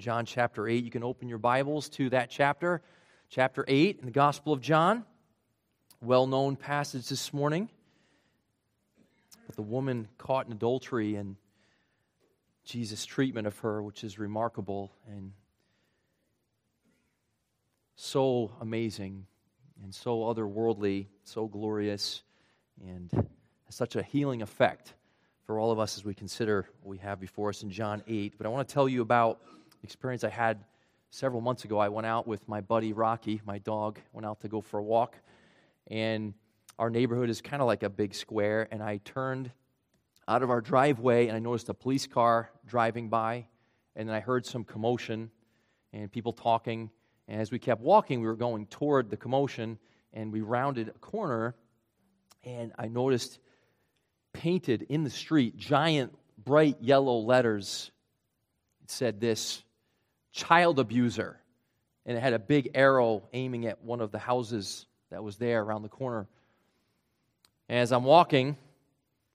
John 0.00 0.24
chapter 0.24 0.66
8. 0.66 0.82
You 0.82 0.90
can 0.90 1.04
open 1.04 1.28
your 1.28 1.36
Bibles 1.36 1.90
to 1.90 2.08
that 2.08 2.30
chapter, 2.30 2.80
chapter 3.28 3.66
8 3.68 3.98
in 3.98 4.06
the 4.06 4.10
Gospel 4.10 4.54
of 4.54 4.62
John. 4.62 5.04
Well 6.00 6.26
known 6.26 6.56
passage 6.56 7.06
this 7.06 7.34
morning. 7.34 7.68
But 9.46 9.56
the 9.56 9.62
woman 9.62 10.08
caught 10.16 10.46
in 10.46 10.52
adultery 10.52 11.16
and 11.16 11.36
Jesus' 12.64 13.04
treatment 13.04 13.46
of 13.46 13.58
her, 13.58 13.82
which 13.82 14.02
is 14.02 14.18
remarkable 14.18 14.90
and 15.06 15.32
so 17.94 18.52
amazing 18.62 19.26
and 19.82 19.94
so 19.94 20.20
otherworldly, 20.20 21.08
so 21.24 21.46
glorious, 21.46 22.22
and 22.82 23.28
such 23.68 23.96
a 23.96 24.02
healing 24.02 24.40
effect 24.40 24.94
for 25.44 25.60
all 25.60 25.70
of 25.70 25.78
us 25.78 25.98
as 25.98 26.06
we 26.06 26.14
consider 26.14 26.66
what 26.80 26.90
we 26.90 26.98
have 26.98 27.20
before 27.20 27.50
us 27.50 27.62
in 27.62 27.70
John 27.70 28.02
8. 28.08 28.38
But 28.38 28.46
I 28.46 28.48
want 28.48 28.66
to 28.66 28.72
tell 28.72 28.88
you 28.88 29.02
about 29.02 29.42
experience 29.82 30.24
I 30.24 30.30
had 30.30 30.64
several 31.10 31.40
months 31.40 31.64
ago. 31.64 31.78
I 31.78 31.88
went 31.88 32.06
out 32.06 32.26
with 32.26 32.48
my 32.48 32.60
buddy 32.60 32.92
Rocky, 32.92 33.40
my 33.44 33.58
dog, 33.58 33.98
went 34.12 34.26
out 34.26 34.40
to 34.40 34.48
go 34.48 34.60
for 34.60 34.78
a 34.78 34.82
walk. 34.82 35.16
And 35.88 36.34
our 36.78 36.88
neighborhood 36.88 37.28
is 37.28 37.40
kind 37.40 37.60
of 37.60 37.66
like 37.66 37.82
a 37.82 37.90
big 37.90 38.14
square. 38.14 38.68
And 38.70 38.82
I 38.82 38.98
turned 38.98 39.50
out 40.28 40.42
of 40.42 40.50
our 40.50 40.60
driveway 40.60 41.26
and 41.26 41.36
I 41.36 41.40
noticed 41.40 41.68
a 41.68 41.74
police 41.74 42.06
car 42.06 42.50
driving 42.66 43.08
by. 43.08 43.46
And 43.96 44.08
then 44.08 44.14
I 44.14 44.20
heard 44.20 44.46
some 44.46 44.64
commotion 44.64 45.30
and 45.92 46.10
people 46.10 46.32
talking. 46.32 46.90
And 47.26 47.40
as 47.40 47.50
we 47.50 47.58
kept 47.58 47.80
walking, 47.80 48.20
we 48.20 48.26
were 48.26 48.36
going 48.36 48.66
toward 48.66 49.10
the 49.10 49.16
commotion 49.16 49.78
and 50.12 50.32
we 50.32 50.40
rounded 50.40 50.88
a 50.88 50.98
corner. 50.98 51.54
And 52.44 52.72
I 52.78 52.88
noticed 52.88 53.40
painted 54.32 54.86
in 54.88 55.02
the 55.02 55.10
street 55.10 55.56
giant 55.56 56.14
bright 56.44 56.76
yellow 56.80 57.18
letters. 57.18 57.90
It 58.82 58.90
said 58.90 59.20
this 59.20 59.64
child 60.32 60.78
abuser. 60.78 61.38
And 62.06 62.16
it 62.16 62.20
had 62.20 62.32
a 62.32 62.38
big 62.38 62.70
arrow 62.74 63.22
aiming 63.32 63.66
at 63.66 63.82
one 63.84 64.00
of 64.00 64.10
the 64.10 64.18
houses 64.18 64.86
that 65.10 65.22
was 65.22 65.36
there 65.36 65.62
around 65.62 65.82
the 65.82 65.88
corner. 65.88 66.26
And 67.68 67.78
as 67.78 67.92
I'm 67.92 68.04
walking, 68.04 68.56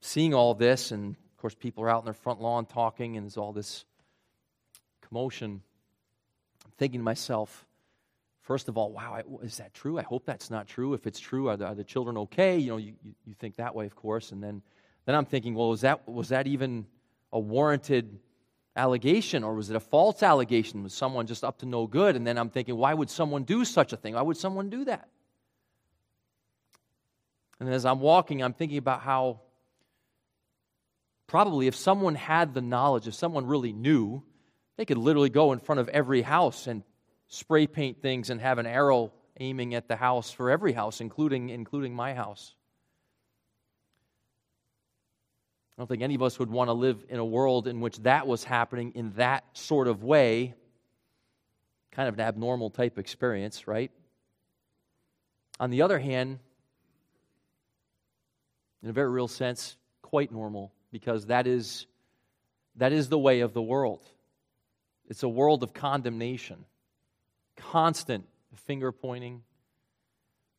seeing 0.02 0.34
all 0.34 0.54
this, 0.54 0.92
and 0.92 1.12
of 1.12 1.38
course, 1.38 1.56
people 1.56 1.84
are 1.84 1.90
out 1.90 2.00
in 2.00 2.06
their 2.06 2.14
front 2.14 2.42
lawn 2.42 2.66
talking, 2.66 3.18
and 3.18 3.26
there's 3.26 3.38
all 3.38 3.54
this 3.54 3.86
commotion, 5.02 5.62
I'm 6.66 6.72
thinking 6.78 7.00
to 7.00 7.04
myself, 7.04 7.66
first 8.42 8.68
of 8.68 8.78
all, 8.78 8.92
wow, 8.92 9.22
is 9.44 9.58
that 9.58 9.74
true? 9.74 9.98
I 9.98 10.02
hope 10.04 10.26
that's 10.26 10.50
not 10.50 10.68
true. 10.68 10.94
If 10.94 11.08
it's 11.08 11.20
true, 11.20 11.50
are 11.50 11.58
the, 11.58 11.68
are 11.68 11.76
the 11.76 11.84
children 11.84 12.18
okay? 12.18 12.58
You 12.58 12.72
know, 12.72 12.78
you, 12.78 12.94
you 13.26 13.34
think 13.34 13.56
that 13.58 13.74
way, 13.76 13.86
of 13.86 13.96
course. 13.96 14.32
And 14.32 14.42
then, 14.42 14.62
then 15.06 15.16
I'm 15.16 15.26
thinking, 15.26 15.56
well, 15.56 15.70
was 15.70 15.82
that, 15.82 16.08
was 16.08 16.30
that 16.30 16.48
even 16.48 16.86
a 17.32 17.40
warranted 17.40 18.20
allegation 18.76 19.44
or 19.44 19.54
was 19.54 19.70
it 19.70 19.76
a 19.76 19.80
false 19.80 20.22
allegation? 20.22 20.84
Was 20.84 20.94
someone 20.94 21.28
just 21.28 21.44
up 21.44 21.60
to 21.60 21.66
no 21.66 21.88
good? 21.88 22.16
And 22.16 22.26
then 22.26 22.38
I'm 22.38 22.50
thinking, 22.50 22.76
why 22.76 22.94
would 22.94 23.10
someone 23.10 23.44
do 23.44 23.66
such 23.66 23.94
a 23.94 23.98
thing? 23.98 24.16
Why 24.16 24.22
would 24.22 24.38
someone 24.38 24.70
do 24.70 24.86
that? 24.86 25.08
And 27.60 27.70
as 27.70 27.86
I'm 27.86 28.00
walking, 28.00 28.44
I'm 28.44 28.54
thinking 28.54 28.78
about 28.78 29.02
how 29.02 29.42
probably 31.28 31.68
if 31.68 31.76
someone 31.76 32.16
had 32.16 32.54
the 32.54 32.62
knowledge, 32.62 33.08
if 33.08 33.14
someone 33.14 33.46
really 33.46 33.72
knew, 33.72 34.24
they 34.78 34.86
could 34.86 34.98
literally 34.98 35.30
go 35.30 35.54
in 35.54 35.60
front 35.60 35.80
of 35.80 35.88
every 35.90 36.22
house 36.22 36.68
and 36.68 36.84
spray 37.28 37.66
paint 37.68 38.02
things 38.02 38.30
and 38.30 38.42
have 38.42 38.58
an 38.58 38.66
arrow 38.66 39.14
aiming 39.40 39.74
at 39.74 39.88
the 39.88 39.96
house 39.96 40.32
for 40.32 40.50
every 40.50 40.74
house, 40.74 41.02
including, 41.02 41.50
including 41.50 41.94
my 41.94 42.14
house. 42.14 42.54
I 45.78 45.82
don't 45.82 45.88
think 45.88 46.04
any 46.04 46.16
of 46.16 46.24
us 46.24 46.40
would 46.40 46.50
want 46.50 46.70
to 46.70 46.74
live 46.74 47.04
in 47.10 47.20
a 47.20 47.26
world 47.26 47.68
in 47.68 47.82
which 47.82 47.98
that 48.04 48.28
was 48.28 48.46
happening 48.46 48.94
in 48.96 49.12
that 49.14 49.44
sort 49.54 49.88
of 49.90 50.04
way. 50.04 50.54
Kind 51.92 52.08
of 52.08 52.14
an 52.14 52.22
abnormal 52.22 52.70
type 52.70 52.98
experience, 52.98 53.68
right? 53.68 53.92
On 55.60 55.70
the 55.70 55.82
other 55.82 56.00
hand, 56.00 56.40
in 58.84 58.90
a 58.90 58.94
very 58.94 59.10
real 59.10 59.28
sense, 59.28 59.76
quite 60.02 60.32
normal 60.32 60.72
because 60.92 61.26
that 61.26 61.46
is, 61.46 61.88
that 62.78 62.94
is 62.94 63.10
the 63.10 63.20
way 63.20 63.42
of 63.42 63.54
the 63.54 63.62
world. 63.62 64.08
It's 65.10 65.24
a 65.24 65.30
world 65.30 65.62
of 65.62 65.74
condemnation, 65.74 66.66
constant 67.58 68.26
finger 68.56 68.94
pointing, 68.94 69.44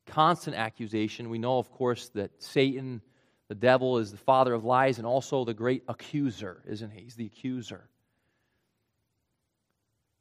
constant 0.05 0.55
accusation. 0.55 1.29
We 1.29 1.39
know, 1.39 1.57
of 1.57 1.71
course, 1.71 2.09
that 2.09 2.31
Satan 2.37 3.01
the 3.47 3.55
devil 3.55 3.97
is 3.97 4.11
the 4.11 4.17
father 4.17 4.53
of 4.53 4.65
lies 4.65 4.97
and 4.97 5.07
also 5.07 5.45
the 5.45 5.53
great 5.53 5.83
accuser, 5.87 6.61
isn't 6.67 6.91
he? 6.91 7.01
He's 7.01 7.15
the 7.15 7.27
accuser. 7.27 7.87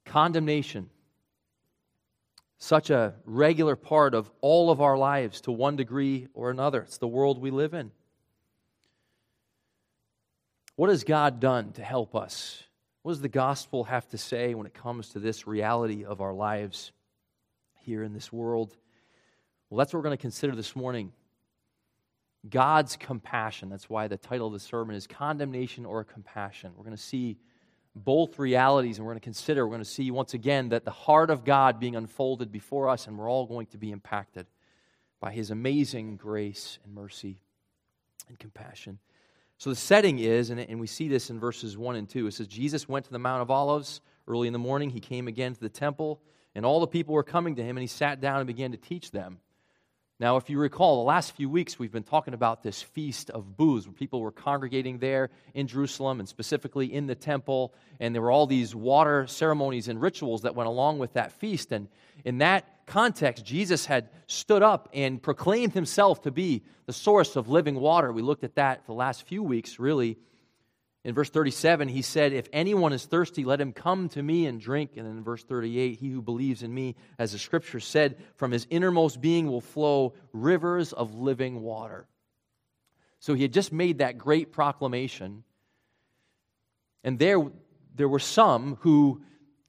Condemnation. 0.05 0.89
Such 2.59 2.91
a 2.91 3.15
regular 3.25 3.77
part 3.77 4.15
of 4.15 4.31
all 4.41 4.71
of 4.71 4.81
our 4.81 4.97
lives 4.97 5.41
to 5.43 5.53
one 5.53 5.77
degree 5.77 6.29
or 6.35 6.51
another. 6.51 6.83
It's 6.83 6.99
the 6.99 7.09
world 7.09 7.41
we 7.41 7.51
live 7.51 7.75
in. 7.75 7.91
What 10.77 10.91
has 10.91 11.05
God 11.05 11.41
done 11.41 11.73
to 11.73 11.83
help 11.83 12.15
us? 12.15 12.63
What 13.03 13.13
does 13.13 13.21
the 13.21 13.29
gospel 13.29 13.85
have 13.85 14.09
to 14.09 14.19
say 14.19 14.55
when 14.55 14.67
it 14.67 14.75
comes 14.75 15.11
to 15.11 15.19
this 15.19 15.47
reality 15.47 16.05
of 16.05 16.21
our 16.21 16.35
lives 16.35 16.93
here 17.83 18.03
in 18.03 18.13
this 18.13 18.33
world? 18.33 18.77
Well, 19.69 19.79
that's 19.79 19.93
what 19.93 19.99
we're 19.99 20.05
going 20.05 20.17
to 20.17 20.23
consider 20.23 20.55
this 20.55 20.77
morning. 20.77 21.13
God's 22.51 22.97
compassion. 22.97 23.69
That's 23.69 23.89
why 23.89 24.09
the 24.09 24.17
title 24.17 24.47
of 24.47 24.53
the 24.53 24.61
sermon 24.61 24.97
is 24.97 25.07
Condemnation 25.07 25.85
or 25.87 26.05
Compassion. 26.05 26.73
We're 26.77 26.85
going 26.85 26.97
to 26.97 27.03
see 27.03 27.39
both 27.95 28.39
realities 28.39 28.99
and 28.99 29.07
we're 29.07 29.13
going 29.13 29.21
to 29.21 29.25
consider, 29.25 29.67
we're 29.67 29.73
going 29.73 29.85
to 29.85 29.91
see 29.91 30.11
once 30.11 30.35
again 30.35 30.69
that 30.69 30.85
the 30.85 30.91
heart 30.91 31.31
of 31.31 31.45
God 31.45 31.81
being 31.81 31.97
unfolded 31.97 32.53
before 32.53 32.89
us, 32.89 33.07
and 33.07 33.19
we're 33.19 33.31
all 33.31 33.47
going 33.47 33.67
to 33.69 33.79
be 33.79 33.91
impacted 33.91 34.47
by 35.19 35.33
His 35.33 35.51
amazing 35.51 36.17
grace 36.17 36.79
and 36.85 36.95
mercy 36.95 37.41
and 38.29 38.39
compassion. 38.39 38.99
So 39.59 39.71
the 39.71 39.77
setting 39.77 40.19
is, 40.19 40.51
and, 40.51 40.79
we 40.79 40.87
see 40.87 41.09
this 41.09 41.31
in 41.31 41.41
verses 41.41 41.79
1 41.79 41.97
and 41.97 42.09
2, 42.09 42.27
it 42.27 42.35
says, 42.35 42.47
Jesus 42.47 42.87
went 42.87 43.07
to 43.07 43.13
the 43.13 43.19
Mount 43.19 43.41
of 43.41 43.51
Olives 43.51 44.03
early 44.29 44.47
in 44.47 44.53
the 44.53 44.59
morning. 44.59 44.91
He 44.91 45.01
came 45.01 45.29
again 45.29 45.55
to 45.55 45.61
the 45.61 45.71
temple, 45.71 46.21
and 46.55 46.67
all 46.67 46.81
the 46.81 46.87
people 46.87 47.15
were 47.15 47.23
coming 47.23 47.57
to 47.57 47.63
him, 47.63 47.79
and 47.79 47.83
he 47.83 47.87
sat 47.87 48.21
down 48.21 48.39
and 48.39 48.47
began 48.47 48.73
to 48.73 48.77
teach 48.77 49.11
them. 49.11 49.39
Now, 50.19 50.39
if 50.39 50.49
you 50.49 50.59
recall, 50.59 50.97
the 50.97 51.09
last 51.09 51.33
few 51.33 51.51
weeks 51.51 51.79
we've 51.79 51.93
been 51.93 52.03
talking 52.03 52.33
about 52.33 52.63
this 52.63 52.81
feast 52.81 53.29
of 53.29 53.55
booths, 53.55 53.87
where 53.87 53.93
people 53.93 54.23
were 54.23 54.33
congregating 54.33 54.99
there 54.99 55.29
in 55.53 55.67
Jerusalem 55.67 56.21
and 56.21 56.29
specifically 56.29 56.91
in 56.91 57.07
the 57.07 57.15
temple, 57.15 57.75
and 58.01 58.15
there 58.15 58.23
were 58.23 58.31
all 58.31 58.47
these 58.47 58.75
water 58.75 59.27
ceremonies 59.27 59.89
and 59.89 60.01
rituals 60.01 60.41
that 60.43 60.55
went 60.55 60.69
along 60.69 61.01
with 61.01 61.13
that 61.13 61.33
feast. 61.33 61.71
And 61.71 61.89
in 62.25 62.39
that 62.39 62.87
context, 62.87 63.45
Jesus 63.45 63.85
had 63.85 64.09
stood 64.27 64.63
up 64.63 64.89
and 64.95 65.23
proclaimed 65.23 65.75
himself 65.75 66.23
to 66.23 66.31
be 66.31 66.63
the 66.87 66.95
source 66.95 67.37
of 67.37 67.51
living 67.51 67.75
water. 67.75 68.11
We 68.11 68.23
looked 68.23 68.45
at 68.45 68.55
that 68.55 68.87
the 68.87 68.95
last 68.95 69.27
few 69.27 69.43
weeks, 69.43 69.79
really. 69.79 70.17
In 71.07 71.15
verse 71.15 71.31
37, 71.31 71.87
he 71.87 72.03
said, 72.03 72.33
If 72.33 72.49
anyone 72.53 72.93
is 72.93 73.05
thirsty, 73.05 73.45
let 73.45 73.61
him 73.61 73.73
come 73.73 74.09
to 74.09 74.21
me 74.21 74.47
and 74.47 74.61
drink. 74.61 74.97
And 74.97 75.07
in 75.07 75.23
verse 75.23 75.45
38, 75.45 76.01
he 76.01 76.09
who 76.09 76.21
believes 76.21 76.65
in 76.65 76.75
me, 76.75 76.97
as 77.17 77.31
the 77.31 77.39
scripture 77.39 77.79
said, 77.79 78.17
from 78.35 78.51
his 78.51 78.67
innermost 78.71 79.21
being 79.21 79.47
will 79.47 79.61
flow 79.61 80.15
rivers 80.33 80.93
of 80.93 81.15
living 81.15 81.63
water. 81.63 82.09
So 83.21 83.35
he 83.35 83.43
had 83.43 83.53
just 83.53 83.73
made 83.73 83.99
that 83.99 84.19
great 84.19 84.51
proclamation. 84.51 85.45
And 87.05 87.21
there, 87.21 87.41
there 87.95 88.09
were 88.09 88.19
some 88.19 88.77
who, 88.81 89.23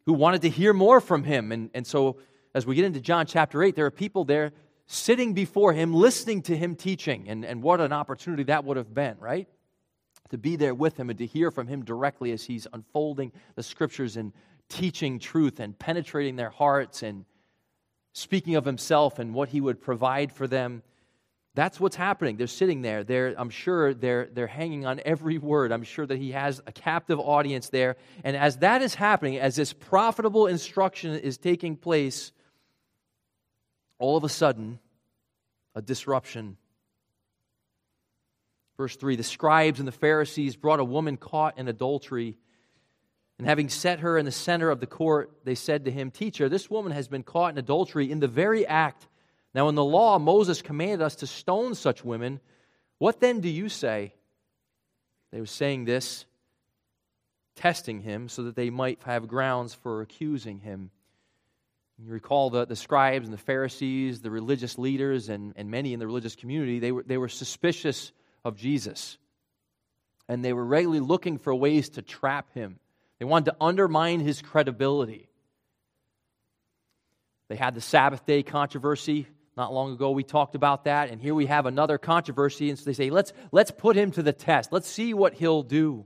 who 0.07 0.13
wanted 0.13 0.41
to 0.41 0.49
hear 0.49 0.73
more 0.73 0.99
from 0.99 1.23
him. 1.23 1.51
And, 1.51 1.69
and 1.75 1.85
so 1.85 2.17
as 2.55 2.65
we 2.65 2.73
get 2.73 2.85
into 2.85 2.99
John 2.99 3.27
chapter 3.27 3.61
8, 3.61 3.75
there 3.75 3.85
are 3.85 3.91
people 3.91 4.25
there 4.25 4.53
sitting 4.87 5.35
before 5.35 5.71
him, 5.71 5.93
listening 5.93 6.41
to 6.43 6.57
him 6.57 6.75
teaching. 6.75 7.29
And, 7.29 7.45
and 7.45 7.61
what 7.61 7.79
an 7.79 7.93
opportunity 7.93 8.45
that 8.45 8.65
would 8.65 8.77
have 8.77 8.91
been, 8.91 9.17
right? 9.19 9.47
To 10.29 10.37
be 10.37 10.55
there 10.55 10.75
with 10.75 10.97
him 10.97 11.09
and 11.09 11.19
to 11.19 11.25
hear 11.25 11.51
from 11.51 11.67
him 11.67 11.83
directly 11.83 12.31
as 12.31 12.43
he's 12.43 12.67
unfolding 12.73 13.31
the 13.55 13.63
scriptures 13.63 14.17
and 14.17 14.33
teaching 14.69 15.19
truth 15.19 15.59
and 15.59 15.77
penetrating 15.77 16.35
their 16.35 16.49
hearts 16.49 17.03
and 17.03 17.25
speaking 18.13 18.55
of 18.55 18.65
himself 18.65 19.19
and 19.19 19.33
what 19.33 19.49
he 19.49 19.61
would 19.61 19.81
provide 19.81 20.31
for 20.31 20.47
them. 20.47 20.83
That's 21.53 21.79
what's 21.79 21.95
happening. 21.95 22.37
They're 22.37 22.47
sitting 22.47 22.83
there. 22.83 23.03
They're, 23.03 23.33
I'm 23.35 23.49
sure 23.49 23.93
they're, 23.93 24.27
they're 24.31 24.45
hanging 24.45 24.85
on 24.85 25.01
every 25.05 25.39
word. 25.39 25.71
I'm 25.71 25.83
sure 25.83 26.05
that 26.05 26.17
he 26.17 26.31
has 26.31 26.61
a 26.67 26.71
captive 26.71 27.19
audience 27.19 27.69
there. 27.69 27.95
And 28.23 28.37
as 28.37 28.57
that 28.57 28.83
is 28.83 28.93
happening, 28.93 29.39
as 29.39 29.55
this 29.55 29.73
profitable 29.73 30.45
instruction 30.45 31.15
is 31.15 31.37
taking 31.37 31.75
place, 31.75 32.31
all 33.97 34.17
of 34.17 34.23
a 34.23 34.29
sudden, 34.29 34.79
a 35.73 35.81
disruption 35.81 36.57
Verse 38.77 38.95
3 38.95 39.15
The 39.15 39.23
scribes 39.23 39.79
and 39.79 39.87
the 39.87 39.91
Pharisees 39.91 40.55
brought 40.55 40.79
a 40.79 40.85
woman 40.85 41.17
caught 41.17 41.57
in 41.57 41.67
adultery. 41.67 42.37
And 43.39 43.45
having 43.45 43.69
set 43.69 43.99
her 43.99 44.17
in 44.17 44.25
the 44.25 44.31
center 44.31 44.71
of 44.71 44.79
the 44.79 44.87
court, 44.87 45.31
they 45.43 45.53
said 45.53 45.85
to 45.85 45.91
him, 45.91 46.09
Teacher, 46.09 46.49
this 46.49 46.71
woman 46.71 46.91
has 46.91 47.07
been 47.07 47.21
caught 47.21 47.51
in 47.51 47.59
adultery 47.59 48.11
in 48.11 48.19
the 48.19 48.27
very 48.27 48.65
act. 48.65 49.07
Now, 49.53 49.69
in 49.69 49.75
the 49.75 49.85
law, 49.85 50.17
Moses 50.17 50.63
commanded 50.63 51.03
us 51.03 51.17
to 51.17 51.27
stone 51.27 51.75
such 51.75 52.03
women. 52.03 52.39
What 52.97 53.19
then 53.19 53.39
do 53.41 53.49
you 53.49 53.69
say? 53.69 54.13
They 55.31 55.39
were 55.39 55.45
saying 55.45 55.85
this 55.85 56.25
testing 57.55 58.01
him 58.01 58.29
so 58.29 58.43
that 58.43 58.55
they 58.55 58.69
might 58.69 59.01
have 59.03 59.27
grounds 59.27 59.73
for 59.73 60.01
accusing 60.01 60.59
him. 60.59 60.91
You 61.97 62.11
recall 62.11 62.51
the, 62.51 62.65
the 62.65 62.75
scribes 62.75 63.25
and 63.25 63.33
the 63.33 63.41
Pharisees, 63.41 64.21
the 64.21 64.29
religious 64.29 64.77
leaders, 64.77 65.29
and, 65.29 65.53
and 65.55 65.69
many 65.71 65.93
in 65.93 65.99
the 65.99 66.05
religious 66.05 66.35
community, 66.35 66.79
they 66.79 66.91
were, 66.91 67.03
they 67.03 67.17
were 67.17 67.29
suspicious 67.29 68.11
of 68.47 68.55
Jesus. 68.55 69.17
And 70.29 70.43
they 70.43 70.53
were 70.53 70.65
regularly 70.65 71.01
looking 71.01 71.37
for 71.37 71.53
ways 71.53 71.89
to 71.89 72.01
trap 72.01 72.53
him. 72.53 72.79
They 73.19 73.25
wanted 73.25 73.51
to 73.51 73.57
undermine 73.59 74.21
his 74.21 74.41
credibility. 74.41 75.27
They 77.49 77.57
had 77.57 77.75
the 77.75 77.81
Sabbath 77.81 78.25
day 78.25 78.43
controversy. 78.43 79.27
Not 79.57 79.73
long 79.73 79.91
ago, 79.91 80.11
we 80.11 80.23
talked 80.23 80.55
about 80.55 80.85
that. 80.85 81.09
And 81.09 81.21
here 81.21 81.35
we 81.35 81.47
have 81.47 81.65
another 81.65 81.97
controversy. 81.97 82.69
And 82.69 82.79
so 82.79 82.85
they 82.85 82.93
say, 82.93 83.09
let's, 83.09 83.33
let's 83.51 83.71
put 83.71 83.97
him 83.97 84.11
to 84.11 84.23
the 84.23 84.33
test. 84.33 84.71
Let's 84.71 84.87
see 84.87 85.13
what 85.13 85.33
he'll 85.33 85.63
do. 85.63 86.05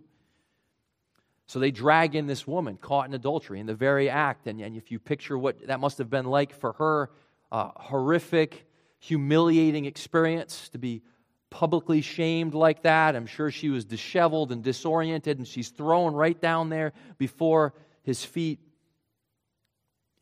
So 1.45 1.59
they 1.59 1.71
drag 1.71 2.15
in 2.15 2.27
this 2.27 2.47
woman 2.47 2.77
caught 2.77 3.07
in 3.07 3.13
adultery 3.13 3.59
in 3.59 3.67
the 3.67 3.75
very 3.75 4.09
act. 4.09 4.47
And, 4.47 4.61
and 4.61 4.75
if 4.75 4.89
you 4.89 4.97
picture 4.97 5.37
what 5.37 5.67
that 5.67 5.79
must 5.79 5.99
have 5.99 6.09
been 6.09 6.25
like 6.25 6.53
for 6.53 6.73
her, 6.73 7.11
uh, 7.51 7.69
horrific, 7.75 8.65
humiliating 8.99 9.85
experience 9.85 10.69
to 10.69 10.79
be 10.79 11.01
publicly 11.51 12.01
shamed 12.01 12.55
like 12.55 12.81
that. 12.81 13.15
I'm 13.15 13.27
sure 13.27 13.51
she 13.51 13.69
was 13.69 13.85
disheveled 13.85 14.51
and 14.51 14.63
disoriented, 14.63 15.37
and 15.37 15.47
she's 15.47 15.69
thrown 15.69 16.15
right 16.15 16.39
down 16.39 16.69
there 16.69 16.93
before 17.19 17.75
his 18.01 18.25
feet. 18.25 18.59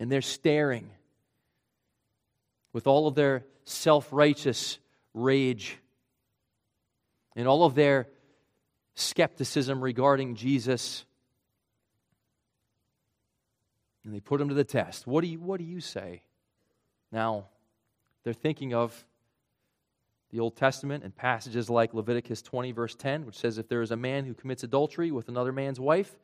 And 0.01 0.11
they're 0.11 0.21
staring 0.21 0.89
with 2.73 2.87
all 2.87 3.07
of 3.07 3.15
their 3.15 3.45
self 3.63 4.11
righteous 4.11 4.79
rage 5.13 5.77
and 7.35 7.47
all 7.47 7.63
of 7.63 7.75
their 7.75 8.07
skepticism 8.95 9.81
regarding 9.81 10.35
Jesus. 10.35 11.05
And 14.03 14.13
they 14.13 14.19
put 14.19 14.41
him 14.41 14.49
to 14.49 14.55
the 14.55 14.63
test. 14.63 15.05
What 15.05 15.21
do 15.21 15.27
you, 15.27 15.39
what 15.39 15.59
do 15.59 15.65
you 15.65 15.79
say? 15.79 16.23
Now, 17.11 17.45
they're 18.23 18.33
thinking 18.33 18.73
of 18.73 19.05
the 20.31 20.39
Old 20.39 20.55
Testament 20.55 21.03
and 21.03 21.15
passages 21.15 21.69
like 21.69 21.93
Leviticus 21.93 22.41
20, 22.41 22.71
verse 22.71 22.95
10, 22.95 23.25
which 23.25 23.37
says, 23.37 23.57
If 23.57 23.67
there 23.67 23.81
is 23.81 23.91
a 23.91 23.97
man 23.97 24.25
who 24.25 24.33
commits 24.33 24.63
adultery 24.63 25.11
with 25.11 25.27
another 25.27 25.51
man's 25.51 25.79
wife, 25.79 26.15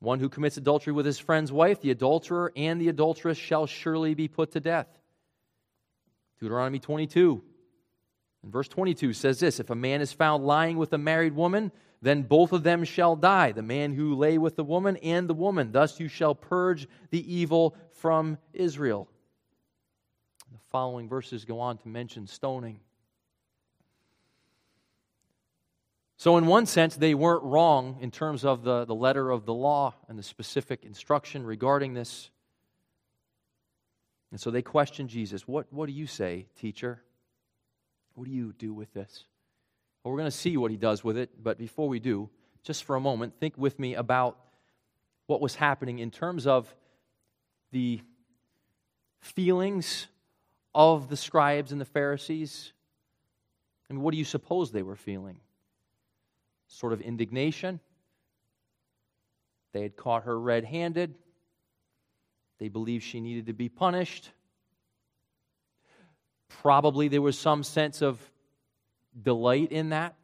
one 0.00 0.20
who 0.20 0.28
commits 0.28 0.56
adultery 0.56 0.92
with 0.92 1.06
his 1.06 1.18
friend's 1.18 1.50
wife, 1.50 1.80
the 1.80 1.90
adulterer 1.90 2.52
and 2.54 2.80
the 2.80 2.88
adulteress 2.88 3.38
shall 3.38 3.66
surely 3.66 4.14
be 4.14 4.28
put 4.28 4.52
to 4.52 4.60
death. 4.60 4.86
Deuteronomy 6.38 6.78
22 6.78 7.42
and 8.42 8.52
verse 8.52 8.68
22 8.68 9.12
says 9.12 9.40
this 9.40 9.60
If 9.60 9.70
a 9.70 9.74
man 9.74 10.00
is 10.00 10.12
found 10.12 10.44
lying 10.44 10.76
with 10.76 10.92
a 10.92 10.98
married 10.98 11.34
woman, 11.34 11.72
then 12.00 12.22
both 12.22 12.52
of 12.52 12.62
them 12.62 12.84
shall 12.84 13.16
die, 13.16 13.52
the 13.52 13.62
man 13.62 13.92
who 13.92 14.14
lay 14.14 14.38
with 14.38 14.54
the 14.54 14.64
woman 14.64 14.96
and 14.98 15.28
the 15.28 15.34
woman. 15.34 15.72
Thus 15.72 15.98
you 15.98 16.08
shall 16.08 16.34
purge 16.34 16.86
the 17.10 17.34
evil 17.34 17.76
from 17.94 18.38
Israel. 18.52 19.08
The 20.52 20.58
following 20.70 21.08
verses 21.08 21.44
go 21.44 21.58
on 21.58 21.78
to 21.78 21.88
mention 21.88 22.26
stoning. 22.26 22.80
So, 26.18 26.36
in 26.36 26.46
one 26.46 26.66
sense, 26.66 26.96
they 26.96 27.14
weren't 27.14 27.44
wrong 27.44 27.98
in 28.00 28.10
terms 28.10 28.44
of 28.44 28.64
the, 28.64 28.84
the 28.84 28.94
letter 28.94 29.30
of 29.30 29.46
the 29.46 29.54
law 29.54 29.94
and 30.08 30.18
the 30.18 30.22
specific 30.24 30.84
instruction 30.84 31.44
regarding 31.46 31.94
this. 31.94 32.30
And 34.32 34.40
so 34.40 34.50
they 34.50 34.60
question 34.60 35.06
Jesus. 35.06 35.46
What, 35.46 35.72
what 35.72 35.86
do 35.86 35.92
you 35.92 36.08
say, 36.08 36.46
teacher? 36.58 37.00
What 38.14 38.26
do 38.26 38.32
you 38.32 38.52
do 38.58 38.74
with 38.74 38.92
this? 38.92 39.24
Well, 40.02 40.12
we're 40.12 40.18
going 40.18 40.30
to 40.30 40.36
see 40.36 40.56
what 40.56 40.72
he 40.72 40.76
does 40.76 41.04
with 41.04 41.16
it, 41.16 41.30
but 41.40 41.56
before 41.56 41.88
we 41.88 42.00
do, 42.00 42.28
just 42.64 42.82
for 42.82 42.96
a 42.96 43.00
moment, 43.00 43.34
think 43.38 43.56
with 43.56 43.78
me 43.78 43.94
about 43.94 44.36
what 45.28 45.40
was 45.40 45.54
happening 45.54 46.00
in 46.00 46.10
terms 46.10 46.48
of 46.48 46.74
the 47.70 48.00
feelings 49.20 50.08
of 50.74 51.08
the 51.08 51.16
scribes 51.16 51.70
and 51.70 51.80
the 51.80 51.84
Pharisees. 51.84 52.72
I 53.88 53.92
mean, 53.92 54.02
what 54.02 54.10
do 54.10 54.18
you 54.18 54.24
suppose 54.24 54.72
they 54.72 54.82
were 54.82 54.96
feeling? 54.96 55.38
Sort 56.68 56.92
of 56.92 57.00
indignation. 57.00 57.80
They 59.72 59.82
had 59.82 59.96
caught 59.96 60.24
her 60.24 60.38
red 60.38 60.64
handed. 60.64 61.14
They 62.58 62.68
believed 62.68 63.04
she 63.04 63.20
needed 63.20 63.46
to 63.46 63.52
be 63.52 63.68
punished. 63.68 64.30
Probably 66.48 67.08
there 67.08 67.22
was 67.22 67.38
some 67.38 67.62
sense 67.62 68.02
of 68.02 68.20
delight 69.20 69.72
in 69.72 69.90
that, 69.90 70.14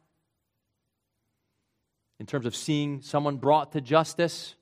in 2.19 2.25
terms 2.25 2.45
of 2.45 2.55
seeing 2.55 3.01
someone 3.01 3.37
brought 3.37 3.73
to 3.73 3.81
justice. 3.81 4.55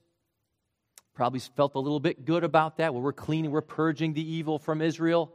Probably 1.13 1.39
felt 1.39 1.75
a 1.75 1.79
little 1.79 1.99
bit 1.99 2.25
good 2.25 2.43
about 2.43 2.77
that. 2.77 2.93
Well, 2.93 3.03
we're 3.03 3.13
cleaning, 3.13 3.51
we're 3.51 3.61
purging 3.61 4.13
the 4.13 4.27
evil 4.27 4.57
from 4.57 4.81
Israel. 4.81 5.33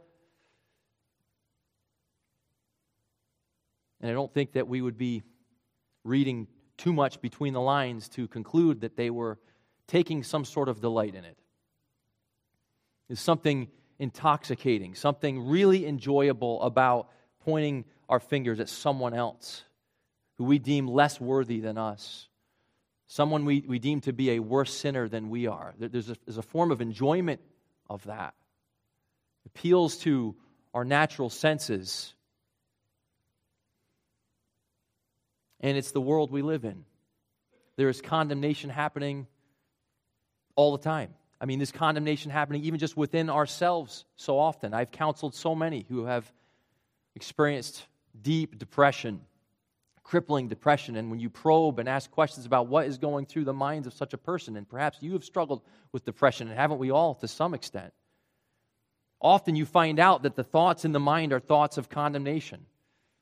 And 4.01 4.09
I 4.09 4.13
don't 4.13 4.33
think 4.33 4.53
that 4.53 4.67
we 4.67 4.81
would 4.81 4.97
be 4.97 5.23
reading 6.09 6.47
too 6.77 6.91
much 6.91 7.21
between 7.21 7.53
the 7.53 7.61
lines 7.61 8.09
to 8.09 8.27
conclude 8.27 8.81
that 8.81 8.95
they 8.95 9.09
were 9.09 9.37
taking 9.87 10.23
some 10.23 10.45
sort 10.45 10.69
of 10.69 10.81
delight 10.81 11.15
in 11.15 11.23
it 11.23 11.37
is 13.09 13.19
something 13.19 13.67
intoxicating, 13.97 14.95
something 14.95 15.47
really 15.47 15.85
enjoyable 15.85 16.61
about 16.61 17.09
pointing 17.41 17.85
our 18.07 18.19
fingers 18.19 18.59
at 18.59 18.69
someone 18.69 19.13
else 19.13 19.63
who 20.37 20.45
we 20.45 20.57
deem 20.57 20.87
less 20.87 21.19
worthy 21.19 21.59
than 21.59 21.77
us, 21.77 22.29
someone 23.07 23.43
we, 23.43 23.61
we 23.67 23.77
deem 23.79 23.99
to 23.99 24.13
be 24.13 24.31
a 24.31 24.39
worse 24.39 24.73
sinner 24.73 25.09
than 25.09 25.29
we 25.29 25.47
are. 25.47 25.73
There's 25.77 26.09
a, 26.09 26.15
there's 26.25 26.37
a 26.37 26.43
form 26.43 26.71
of 26.71 26.79
enjoyment 26.79 27.41
of 27.89 28.03
that. 28.05 28.33
Appeals 29.45 29.97
to 29.97 30.35
our 30.73 30.85
natural 30.85 31.29
senses. 31.29 32.13
And 35.59 35.77
it's 35.77 35.91
the 35.91 36.01
world 36.01 36.31
we 36.31 36.41
live 36.41 36.65
in. 36.65 36.85
There 37.75 37.89
is 37.89 38.01
condemnation 38.01 38.69
happening 38.69 39.27
all 40.55 40.71
the 40.71 40.83
time. 40.83 41.13
I 41.41 41.45
mean, 41.45 41.59
this 41.59 41.71
condemnation 41.71 42.31
happening 42.31 42.63
even 42.63 42.79
just 42.79 42.97
within 42.97 43.29
ourselves 43.29 44.05
so 44.17 44.37
often. 44.37 44.73
I've 44.73 44.91
counseled 44.91 45.33
so 45.33 45.55
many 45.55 45.85
who 45.87 46.05
have 46.05 46.29
experienced 47.15 47.85
deep 48.21 48.59
depression, 48.59 49.21
crippling 50.03 50.47
depression. 50.49 50.97
And 50.97 51.09
when 51.09 51.19
you 51.19 51.29
probe 51.29 51.79
and 51.79 51.87
ask 51.87 52.11
questions 52.11 52.45
about 52.45 52.67
what 52.67 52.87
is 52.87 52.97
going 52.97 53.25
through 53.25 53.45
the 53.45 53.53
minds 53.53 53.87
of 53.87 53.93
such 53.93 54.13
a 54.13 54.17
person, 54.17 54.57
and 54.57 54.67
perhaps 54.67 54.97
you 55.01 55.13
have 55.13 55.23
struggled 55.23 55.61
with 55.93 56.03
depression, 56.03 56.49
and 56.49 56.57
haven't 56.57 56.79
we 56.79 56.91
all 56.91 57.15
to 57.15 57.27
some 57.27 57.53
extent? 57.53 57.93
Often 59.21 59.55
you 59.55 59.65
find 59.65 59.99
out 59.99 60.23
that 60.23 60.35
the 60.35 60.43
thoughts 60.43 60.85
in 60.85 60.91
the 60.91 60.99
mind 60.99 61.33
are 61.33 61.39
thoughts 61.39 61.77
of 61.77 61.89
condemnation. 61.89 62.65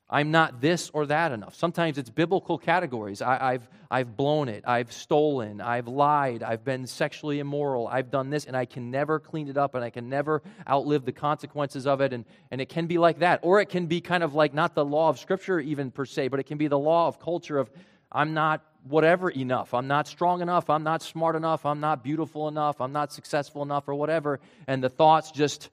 I'm 0.10 0.32
not 0.32 0.62
this 0.62 0.90
or 0.94 1.06
that 1.08 1.34
enough. 1.34 1.56
Sometimes 1.56 1.98
it's 1.98 2.10
biblical 2.10 2.58
categories. 2.58 3.22
I, 3.22 3.54
have 3.54 3.70
I've 3.92 4.16
blown 4.16 4.48
it. 4.48 4.64
I've 4.66 4.94
stolen. 4.94 5.60
I've 5.60 5.90
lied. 5.90 6.44
I've 6.44 6.64
been 6.64 6.88
sexually 6.88 7.40
immoral. 7.40 7.90
I've 7.90 8.10
done 8.10 8.30
this, 8.30 8.46
and 8.46 8.56
I 8.56 8.64
can 8.66 8.90
never 8.90 9.20
clean 9.20 9.50
it 9.50 9.58
up, 9.58 9.76
and 9.76 9.84
I 9.84 9.90
can 9.90 10.08
never 10.08 10.42
outlive 10.68 11.04
the 11.04 11.12
consequences 11.12 11.86
of 11.86 12.00
it. 12.00 12.14
And, 12.14 12.24
and 12.52 12.62
it 12.62 12.70
can 12.70 12.88
be 12.88 12.98
like 12.98 13.20
that. 13.20 13.42
Or 13.44 13.60
it 13.60 13.68
can 13.68 13.88
be 13.88 14.00
kind 14.00 14.24
of 14.24 14.34
like 14.34 14.54
not 14.54 14.76
the 14.76 14.86
law 14.86 15.10
of 15.10 15.20
Scripture, 15.20 15.60
even 15.60 15.92
per 15.92 16.06
se, 16.06 16.30
but 16.30 16.40
it 16.40 16.44
can 16.44 16.58
be 16.58 16.68
the 16.68 16.80
law 16.80 17.10
of 17.10 17.20
culture 17.20 17.58
of 17.58 17.70
I'm 18.10 18.34
not 18.34 18.64
whatever 18.84 19.30
enough. 19.30 19.74
I'm 19.74 19.88
not 19.88 20.08
strong 20.08 20.42
enough. 20.42 20.70
I'm 20.70 20.84
not 20.84 21.02
smart 21.02 21.36
enough. 21.36 21.66
I'm 21.66 21.82
not 21.82 22.02
beautiful 22.02 22.48
enough. 22.48 22.80
I'm 22.80 22.94
not 22.94 23.12
successful 23.12 23.62
enough, 23.62 23.90
or 23.90 23.96
whatever. 23.96 24.40
And 24.68 24.82
the 24.82 24.88
thoughts 24.88 25.32
just 25.32 25.70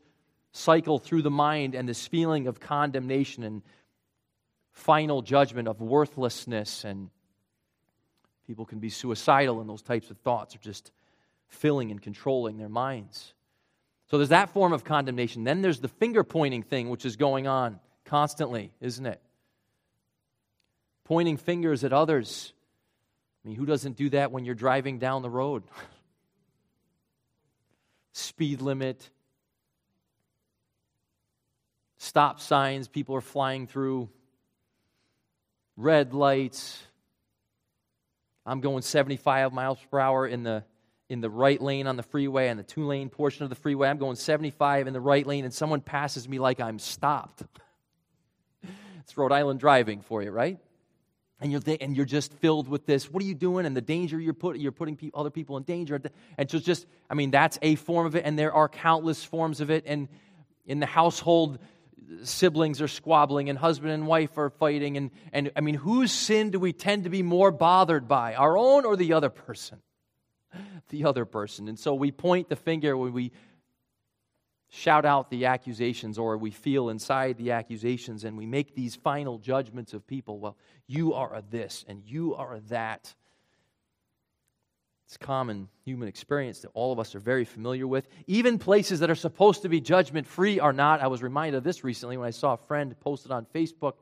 cycle 0.50 0.98
through 0.98 1.22
the 1.22 1.30
mind, 1.30 1.76
and 1.76 1.88
this 1.88 2.04
feeling 2.08 2.48
of 2.48 2.58
condemnation 2.58 3.44
and 3.44 3.62
final 4.74 5.22
judgment 5.22 5.68
of 5.68 5.80
worthlessness, 5.80 6.84
and 6.84 7.08
people 8.46 8.66
can 8.66 8.80
be 8.80 8.90
suicidal, 8.90 9.60
and 9.60 9.70
those 9.70 9.82
types 9.82 10.10
of 10.10 10.18
thoughts 10.18 10.54
are 10.54 10.60
just 10.60 10.92
filling 11.48 11.90
and 11.90 12.02
controlling 12.02 12.58
their 12.58 12.68
minds. 12.68 13.32
So 14.10 14.18
there's 14.18 14.30
that 14.30 14.50
form 14.50 14.72
of 14.72 14.84
condemnation. 14.84 15.44
Then 15.44 15.62
there's 15.62 15.80
the 15.80 15.88
finger 15.88 16.24
pointing 16.24 16.62
thing, 16.62 16.90
which 16.90 17.06
is 17.06 17.16
going 17.16 17.46
on 17.46 17.80
constantly, 18.04 18.72
isn't 18.80 19.06
it? 19.06 19.20
Pointing 21.04 21.36
fingers 21.36 21.84
at 21.84 21.92
others. 21.92 22.52
I 23.44 23.48
mean, 23.48 23.56
who 23.56 23.66
doesn't 23.66 23.96
do 23.96 24.10
that 24.10 24.32
when 24.32 24.44
you're 24.44 24.54
driving 24.54 24.98
down 24.98 25.22
the 25.22 25.30
road? 25.30 25.62
Speed 28.12 28.60
limit, 28.60 29.08
stop 31.98 32.40
signs 32.40 32.88
people 32.88 33.16
are 33.16 33.20
flying 33.20 33.66
through 33.66 34.08
red 35.76 36.14
lights. 36.14 36.82
I'm 38.46 38.60
going 38.60 38.82
75 38.82 39.52
miles 39.52 39.78
per 39.90 39.98
hour 39.98 40.26
in 40.26 40.42
the 40.42 40.64
in 41.10 41.20
the 41.20 41.30
right 41.30 41.60
lane 41.60 41.86
on 41.86 41.96
the 41.96 42.02
freeway 42.02 42.48
and 42.48 42.58
the 42.58 42.64
two 42.64 42.86
lane 42.86 43.10
portion 43.10 43.44
of 43.44 43.50
the 43.50 43.56
freeway. 43.56 43.88
I'm 43.88 43.98
going 43.98 44.16
75 44.16 44.86
in 44.86 44.92
the 44.94 45.00
right 45.00 45.26
lane, 45.26 45.44
and 45.44 45.52
someone 45.52 45.82
passes 45.82 46.28
me 46.28 46.38
like 46.38 46.60
I'm 46.60 46.78
stopped. 46.78 47.42
it's 49.00 49.16
Rhode 49.16 49.32
Island 49.32 49.60
driving 49.60 50.00
for 50.00 50.22
you, 50.22 50.30
right? 50.30 50.58
and 51.40 51.52
you're, 51.52 51.60
th- 51.60 51.78
and 51.80 51.96
you're 51.96 52.06
just 52.06 52.32
filled 52.34 52.68
with 52.68 52.86
this 52.86 53.10
what 53.10 53.22
are 53.22 53.26
you 53.26 53.34
doing 53.34 53.66
and 53.66 53.76
the 53.76 53.82
danger 53.82 54.18
you're, 54.18 54.34
put, 54.34 54.56
you're 54.56 54.72
putting 54.72 54.96
pe- 54.96 55.10
other 55.14 55.30
people 55.30 55.56
in 55.56 55.62
danger 55.62 56.00
and 56.38 56.50
so 56.50 56.58
just 56.58 56.86
i 57.10 57.14
mean 57.14 57.30
that's 57.30 57.58
a 57.62 57.74
form 57.76 58.06
of 58.06 58.16
it 58.16 58.24
and 58.24 58.38
there 58.38 58.52
are 58.52 58.68
countless 58.68 59.22
forms 59.22 59.60
of 59.60 59.70
it 59.70 59.84
and 59.86 60.08
in 60.66 60.80
the 60.80 60.86
household 60.86 61.58
siblings 62.22 62.80
are 62.80 62.88
squabbling 62.88 63.48
and 63.48 63.58
husband 63.58 63.92
and 63.92 64.06
wife 64.06 64.36
are 64.38 64.50
fighting 64.50 64.96
and, 64.96 65.10
and 65.32 65.50
i 65.56 65.60
mean 65.60 65.74
whose 65.74 66.12
sin 66.12 66.50
do 66.50 66.60
we 66.60 66.72
tend 66.72 67.04
to 67.04 67.10
be 67.10 67.22
more 67.22 67.50
bothered 67.50 68.08
by 68.08 68.34
our 68.34 68.56
own 68.56 68.84
or 68.84 68.96
the 68.96 69.12
other 69.12 69.30
person 69.30 69.78
the 70.90 71.04
other 71.04 71.24
person 71.24 71.68
and 71.68 71.78
so 71.78 71.94
we 71.94 72.10
point 72.10 72.48
the 72.48 72.56
finger 72.56 72.96
when 72.96 73.12
we 73.12 73.32
shout 74.74 75.04
out 75.04 75.30
the 75.30 75.46
accusations 75.46 76.18
or 76.18 76.36
we 76.36 76.50
feel 76.50 76.88
inside 76.88 77.38
the 77.38 77.52
accusations 77.52 78.24
and 78.24 78.36
we 78.36 78.44
make 78.44 78.74
these 78.74 78.96
final 78.96 79.38
judgments 79.38 79.94
of 79.94 80.04
people. 80.04 80.40
Well, 80.40 80.56
you 80.88 81.14
are 81.14 81.32
a 81.32 81.42
this 81.48 81.84
and 81.86 82.02
you 82.04 82.34
are 82.34 82.54
a 82.54 82.60
that. 82.62 83.14
It's 85.14 85.24
common 85.24 85.68
human 85.84 86.08
experience 86.08 86.58
that 86.62 86.72
all 86.74 86.92
of 86.92 86.98
us 86.98 87.14
are 87.14 87.20
very 87.20 87.44
familiar 87.44 87.86
with. 87.86 88.08
Even 88.26 88.58
places 88.58 88.98
that 88.98 89.10
are 89.10 89.14
supposed 89.14 89.62
to 89.62 89.68
be 89.68 89.80
judgment 89.80 90.26
free 90.26 90.58
are 90.58 90.72
not. 90.72 91.00
I 91.00 91.06
was 91.06 91.22
reminded 91.22 91.56
of 91.56 91.62
this 91.62 91.84
recently 91.84 92.16
when 92.16 92.26
I 92.26 92.32
saw 92.32 92.54
a 92.54 92.56
friend 92.56 92.98
posted 92.98 93.30
on 93.30 93.46
Facebook 93.54 93.92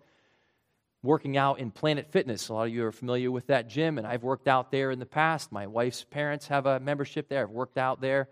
working 1.03 1.37
out 1.37 1.59
in 1.59 1.71
Planet 1.71 2.07
Fitness. 2.11 2.49
A 2.49 2.55
lot 2.55 2.69
of 2.69 2.73
you 2.73 2.87
are 2.87 2.93
familiar 2.93 3.31
with 3.31 3.49
that 3.49 3.69
gym, 3.69 3.99
and 3.99 4.07
I've 4.07 4.23
worked 4.23 4.49
out 4.49 4.71
there 4.71 4.91
in 4.91 4.99
the 4.99 5.05
past. 5.05 5.53
My 5.53 5.67
wife's 5.67 6.03
parents 6.03 6.49
have 6.49 6.65
a 6.65 6.81
membership 6.81 7.29
there. 7.29 7.43
I've 7.43 7.51
worked 7.51 7.77
out 7.77 8.01
there 8.01 8.31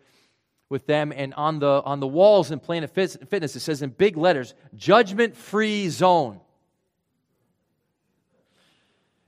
with 0.70 0.86
them. 0.86 1.12
And 1.14 1.34
on 1.34 1.58
the, 1.58 1.82
on 1.84 2.00
the 2.00 2.08
walls 2.08 2.50
in 2.50 2.60
Planet 2.60 2.88
Fitness, 2.94 3.56
it 3.56 3.60
says 3.60 3.82
in 3.82 3.90
big 3.90 4.16
letters, 4.16 4.54
judgment 4.74 5.36
free 5.36 5.90
zone. 5.90 6.40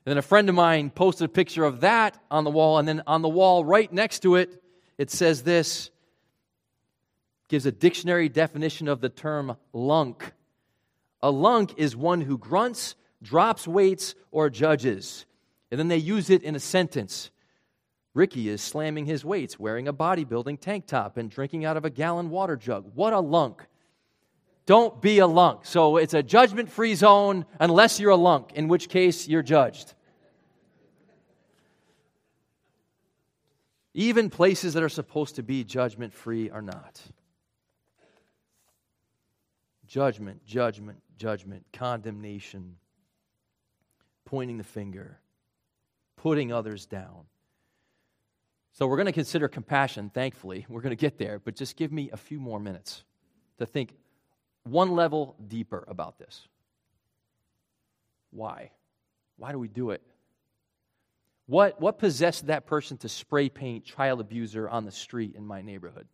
And 0.04 0.11
then 0.11 0.18
a 0.18 0.23
friend 0.23 0.49
of 0.49 0.54
mine 0.54 0.90
posted 0.90 1.26
a 1.26 1.28
picture 1.28 1.64
of 1.64 1.80
that 1.80 2.18
on 2.30 2.44
the 2.44 2.50
wall, 2.50 2.78
and 2.78 2.88
then 2.88 3.02
on 3.06 3.23
the 3.23 3.28
wall 3.28 3.64
right 3.64 3.92
next 3.92 4.21
to 4.21 4.35
it, 4.37 4.62
it 4.99 5.11
says 5.11 5.42
this 5.42 5.90
gives 7.49 7.66
a 7.66 7.73
dictionary 7.73 8.28
definition 8.28 8.88
of 8.88 9.00
the 9.00 9.09
term 9.11 9.56
lunk. 9.73 10.32
A 11.23 11.30
lunk 11.30 11.75
is 11.76 11.94
one 11.94 12.23
who 12.23 12.38
grunts, 12.38 12.97
drops 13.23 13.68
weights, 13.68 14.14
or 14.30 14.49
judges. 14.50 15.26
And 15.71 15.78
then 15.78 15.88
they 15.88 15.99
use 15.99 16.30
it 16.30 16.42
in 16.42 16.56
a 16.56 16.61
sentence. 16.61 17.30
Ricky 18.14 18.49
is 18.49 18.61
slamming 18.61 19.06
his 19.06 19.25
weights, 19.25 19.59
wearing 19.59 19.87
a 19.87 19.92
bodybuilding 19.92 20.61
tank 20.61 20.87
top, 20.87 21.16
and 21.16 21.30
drinking 21.30 21.64
out 21.64 21.76
of 21.76 21.85
a 21.85 21.90
gallon 21.90 22.30
water 22.30 22.56
jug. 22.56 22.90
What 22.94 23.12
a 23.12 23.21
lunk. 23.21 23.66
Don't 24.64 25.00
be 25.00 25.19
a 25.19 25.26
lunk. 25.26 25.66
So 25.66 25.97
it's 25.97 26.14
a 26.14 26.23
judgment 26.23 26.71
free 26.71 26.95
zone 26.95 27.47
unless 27.59 27.99
you're 27.99 28.11
a 28.11 28.16
lunk, 28.16 28.52
in 28.54 28.69
which 28.69 28.88
case 28.88 29.26
you're 29.26 29.42
judged. 29.42 29.95
Even 33.95 34.31
places 34.31 34.75
that 34.75 34.83
are 34.83 34.88
supposed 34.88 35.37
to 35.37 35.42
be 35.42 35.64
judgment 35.64 36.14
free 36.14 36.49
are 36.49 36.62
not. 36.62 37.00
Judgment, 39.87 40.45
judgment, 40.47 41.02
judgment, 41.19 41.66
condemnation, 41.73 42.76
pointing 44.25 44.57
the 44.57 44.64
finger, 44.64 45.19
putting 46.16 46.52
others 46.52 46.87
down. 46.87 47.25
So 48.73 48.87
we're 48.87 48.97
going 48.97 49.07
to 49.07 49.12
consider 49.12 49.49
compassion, 49.49 50.09
thankfully. 50.09 50.64
We're 50.66 50.81
going 50.81 50.90
to 50.90 50.97
get 50.97 51.19
there, 51.19 51.38
but 51.38 51.54
just 51.54 51.76
give 51.76 51.92
me 51.92 52.09
a 52.11 52.16
few 52.16 52.40
more 52.40 52.59
minutes 52.59 53.04
to 53.59 53.66
think 53.66 53.92
one 54.64 54.92
level 54.92 55.37
deeper 55.49 55.85
about 55.88 56.19
this. 56.19 56.47
Why? 58.31 58.71
Why 59.37 59.52
do 59.52 59.59
we 59.59 59.69
do 59.69 59.90
it? 59.90 60.02
What, 61.47 61.81
what 61.81 61.99
possessed 61.99 62.47
that 62.47 62.66
person 62.66 62.97
to 62.99 63.09
spray 63.09 63.49
paint 63.49 63.85
child 63.85 64.21
abuser 64.21 64.69
on 64.69 64.85
the 64.85 64.92
street 64.92 65.35
in 65.37 65.47
my 65.47 65.62
neighborhood? 65.62 66.07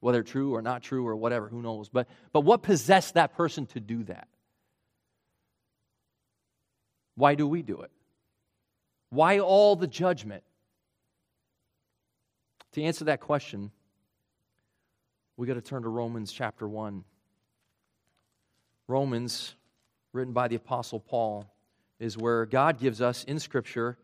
Whether 0.00 0.22
true 0.22 0.54
or 0.54 0.62
not 0.62 0.82
true 0.82 1.06
or 1.06 1.14
whatever, 1.14 1.48
who 1.48 1.62
knows? 1.62 1.88
But, 1.88 2.08
but 2.32 2.40
what 2.40 2.62
possessed 2.62 3.14
that 3.14 3.34
person 3.34 3.66
to 3.66 3.80
do 3.80 4.04
that? 4.04 4.28
Why 7.14 7.34
do 7.34 7.46
we 7.46 7.62
do 7.62 7.82
it? 7.82 7.90
Why 9.10 9.40
all 9.40 9.76
the 9.76 9.86
judgment? 9.86 10.42
To 12.72 12.82
answer 12.82 13.06
that 13.06 13.20
question, 13.20 13.70
we 15.36 15.46
got 15.46 15.54
to 15.54 15.60
turn 15.60 15.82
to 15.82 15.88
Romans 15.88 16.32
chapter 16.32 16.68
1. 16.68 17.04
Romans, 18.90 19.54
written 20.12 20.34
by 20.34 20.48
the 20.48 20.56
Apostle 20.56 21.00
Paul, 21.00 21.46
is 21.98 22.18
where 22.18 22.44
God 22.44 22.78
gives 22.78 23.00
us 23.00 23.24
in 23.24 23.38
Scripture 23.38 23.96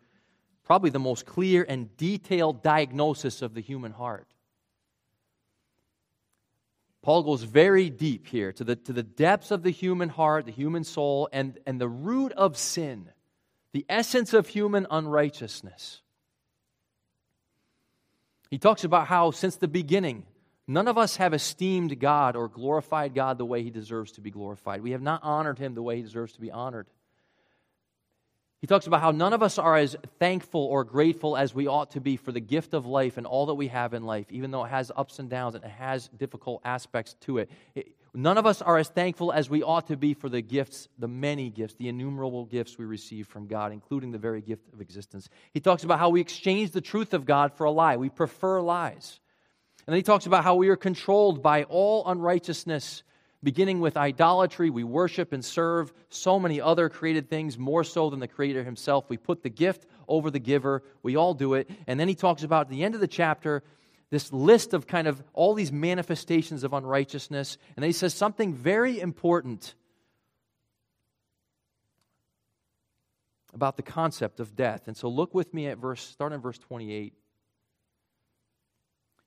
probably 0.64 0.90
the 0.90 0.98
most 0.98 1.26
clear 1.26 1.64
and 1.68 1.96
detailed 1.96 2.62
diagnosis 2.62 3.42
of 3.42 3.54
the 3.54 3.60
human 3.60 3.92
heart. 3.92 4.26
Paul 7.02 7.22
goes 7.22 7.44
very 7.44 7.88
deep 7.88 8.26
here 8.26 8.52
to 8.52 8.64
the, 8.64 8.74
to 8.74 8.92
the 8.92 9.04
depths 9.04 9.52
of 9.52 9.62
the 9.62 9.70
human 9.70 10.08
heart, 10.08 10.44
the 10.44 10.50
human 10.52 10.82
soul, 10.82 11.28
and, 11.32 11.56
and 11.64 11.80
the 11.80 11.88
root 11.88 12.32
of 12.32 12.56
sin, 12.56 13.10
the 13.72 13.86
essence 13.88 14.34
of 14.34 14.48
human 14.48 14.88
unrighteousness. 14.90 16.02
He 18.50 18.58
talks 18.58 18.82
about 18.82 19.06
how, 19.06 19.30
since 19.30 19.54
the 19.54 19.68
beginning, 19.68 20.24
none 20.66 20.88
of 20.88 20.99
us 20.99 21.16
have 21.16 21.35
esteemed 21.35 21.99
God 22.00 22.37
or 22.37 22.49
glorified 22.49 23.14
God 23.14 23.38
the 23.38 23.44
way 23.44 23.62
he 23.62 23.70
deserves 23.70 24.12
to 24.12 24.20
be 24.20 24.30
glorified. 24.30 24.82
We 24.82 24.92
have 24.92 25.02
not 25.02 25.23
honored 25.23 25.58
him 25.58 25.75
the 25.75 25.82
way 25.82 25.96
he 25.96 26.02
deserves 26.02 26.32
to 26.35 26.40
be 26.40 26.50
honored. 26.50 26.88
He 28.61 28.66
talks 28.66 28.87
about 28.87 29.00
how 29.02 29.11
none 29.11 29.32
of 29.32 29.42
us 29.42 29.58
are 29.58 29.76
as 29.76 29.96
thankful 30.18 30.62
or 30.62 30.82
grateful 30.82 31.37
as 31.37 31.54
we 31.54 31.66
ought 31.66 31.90
to 31.92 32.00
be 32.00 32.16
for 32.16 32.32
the 32.32 32.40
gift 32.40 32.75
of 32.75 32.87
life 32.87 33.18
and 33.18 33.26
all 33.26 33.46
that 33.46 33.54
we 33.54 33.68
have 33.68 33.92
in 33.92 34.04
life, 34.04 34.26
even 34.30 34.50
though 34.50 34.64
it 34.64 34.70
has 34.70 34.90
ups 34.96 35.18
and 35.18 35.28
downs 35.28 35.54
and 35.54 35.62
it 35.62 35.70
has 35.70 36.08
difficult 36.08 36.62
aspects 36.64 37.14
to 37.20 37.38
it. 37.38 37.50
None 38.14 38.38
of 38.38 38.46
us 38.46 38.62
are 38.62 38.78
as 38.78 38.88
thankful 38.88 39.30
as 39.30 39.50
we 39.50 39.62
ought 39.62 39.88
to 39.88 39.96
be 39.96 40.14
for 40.14 40.30
the 40.30 40.40
gifts, 40.40 40.88
the 40.99 41.06
many 41.06 41.50
gifts, 41.50 41.75
the 41.75 41.88
innumerable 41.88 42.46
gifts 42.46 42.78
we 42.78 42.87
receive 42.87 43.26
from 43.26 43.46
God, 43.46 43.73
including 43.73 44.11
the 44.11 44.18
very 44.18 44.40
gift 44.40 44.73
of 44.73 44.80
existence. 44.80 45.28
He 45.52 45.61
talks 45.61 45.85
about 45.85 45.99
how 45.99 46.08
we 46.08 46.23
exchange 46.23 46.70
the 46.70 46.80
truth 46.80 47.12
of 47.12 47.26
God 47.26 47.52
for 47.52 47.64
a 47.64 47.70
lie. 47.70 47.99
We 47.99 48.08
prefer 48.08 48.62
lies. 48.62 49.20
And 49.86 49.92
then 49.92 49.98
he 49.98 50.02
talks 50.02 50.26
about 50.26 50.42
how 50.42 50.56
we 50.56 50.68
are 50.68 50.76
controlled 50.76 51.42
by 51.42 51.62
all 51.64 52.08
unrighteousness, 52.08 53.04
beginning 53.42 53.80
with 53.80 53.96
idolatry. 53.96 54.68
We 54.68 54.82
worship 54.82 55.32
and 55.32 55.44
serve 55.44 55.92
so 56.08 56.40
many 56.40 56.60
other 56.60 56.88
created 56.88 57.30
things, 57.30 57.56
more 57.56 57.84
so 57.84 58.10
than 58.10 58.18
the 58.18 58.26
Creator 58.26 58.64
Himself. 58.64 59.08
We 59.08 59.16
put 59.16 59.44
the 59.44 59.50
gift 59.50 59.86
over 60.08 60.30
the 60.30 60.40
giver. 60.40 60.82
We 61.04 61.16
all 61.16 61.34
do 61.34 61.54
it. 61.54 61.70
And 61.86 62.00
then 62.00 62.08
he 62.08 62.16
talks 62.16 62.42
about 62.42 62.62
at 62.62 62.70
the 62.70 62.82
end 62.82 62.96
of 62.96 63.00
the 63.00 63.06
chapter 63.06 63.62
this 64.10 64.32
list 64.32 64.74
of 64.74 64.86
kind 64.86 65.06
of 65.06 65.22
all 65.32 65.54
these 65.54 65.70
manifestations 65.70 66.64
of 66.64 66.72
unrighteousness. 66.72 67.58
And 67.76 67.82
then 67.82 67.88
he 67.88 67.92
says 67.92 68.14
something 68.14 68.54
very 68.54 69.00
important 69.00 69.74
about 73.54 73.76
the 73.76 73.82
concept 73.82 74.40
of 74.40 74.54
death. 74.54 74.86
And 74.86 74.96
so 74.96 75.08
look 75.08 75.34
with 75.34 75.54
me 75.54 75.66
at 75.66 75.78
verse, 75.78 76.02
start 76.02 76.32
in 76.32 76.40
verse 76.40 76.58
28. 76.58 77.14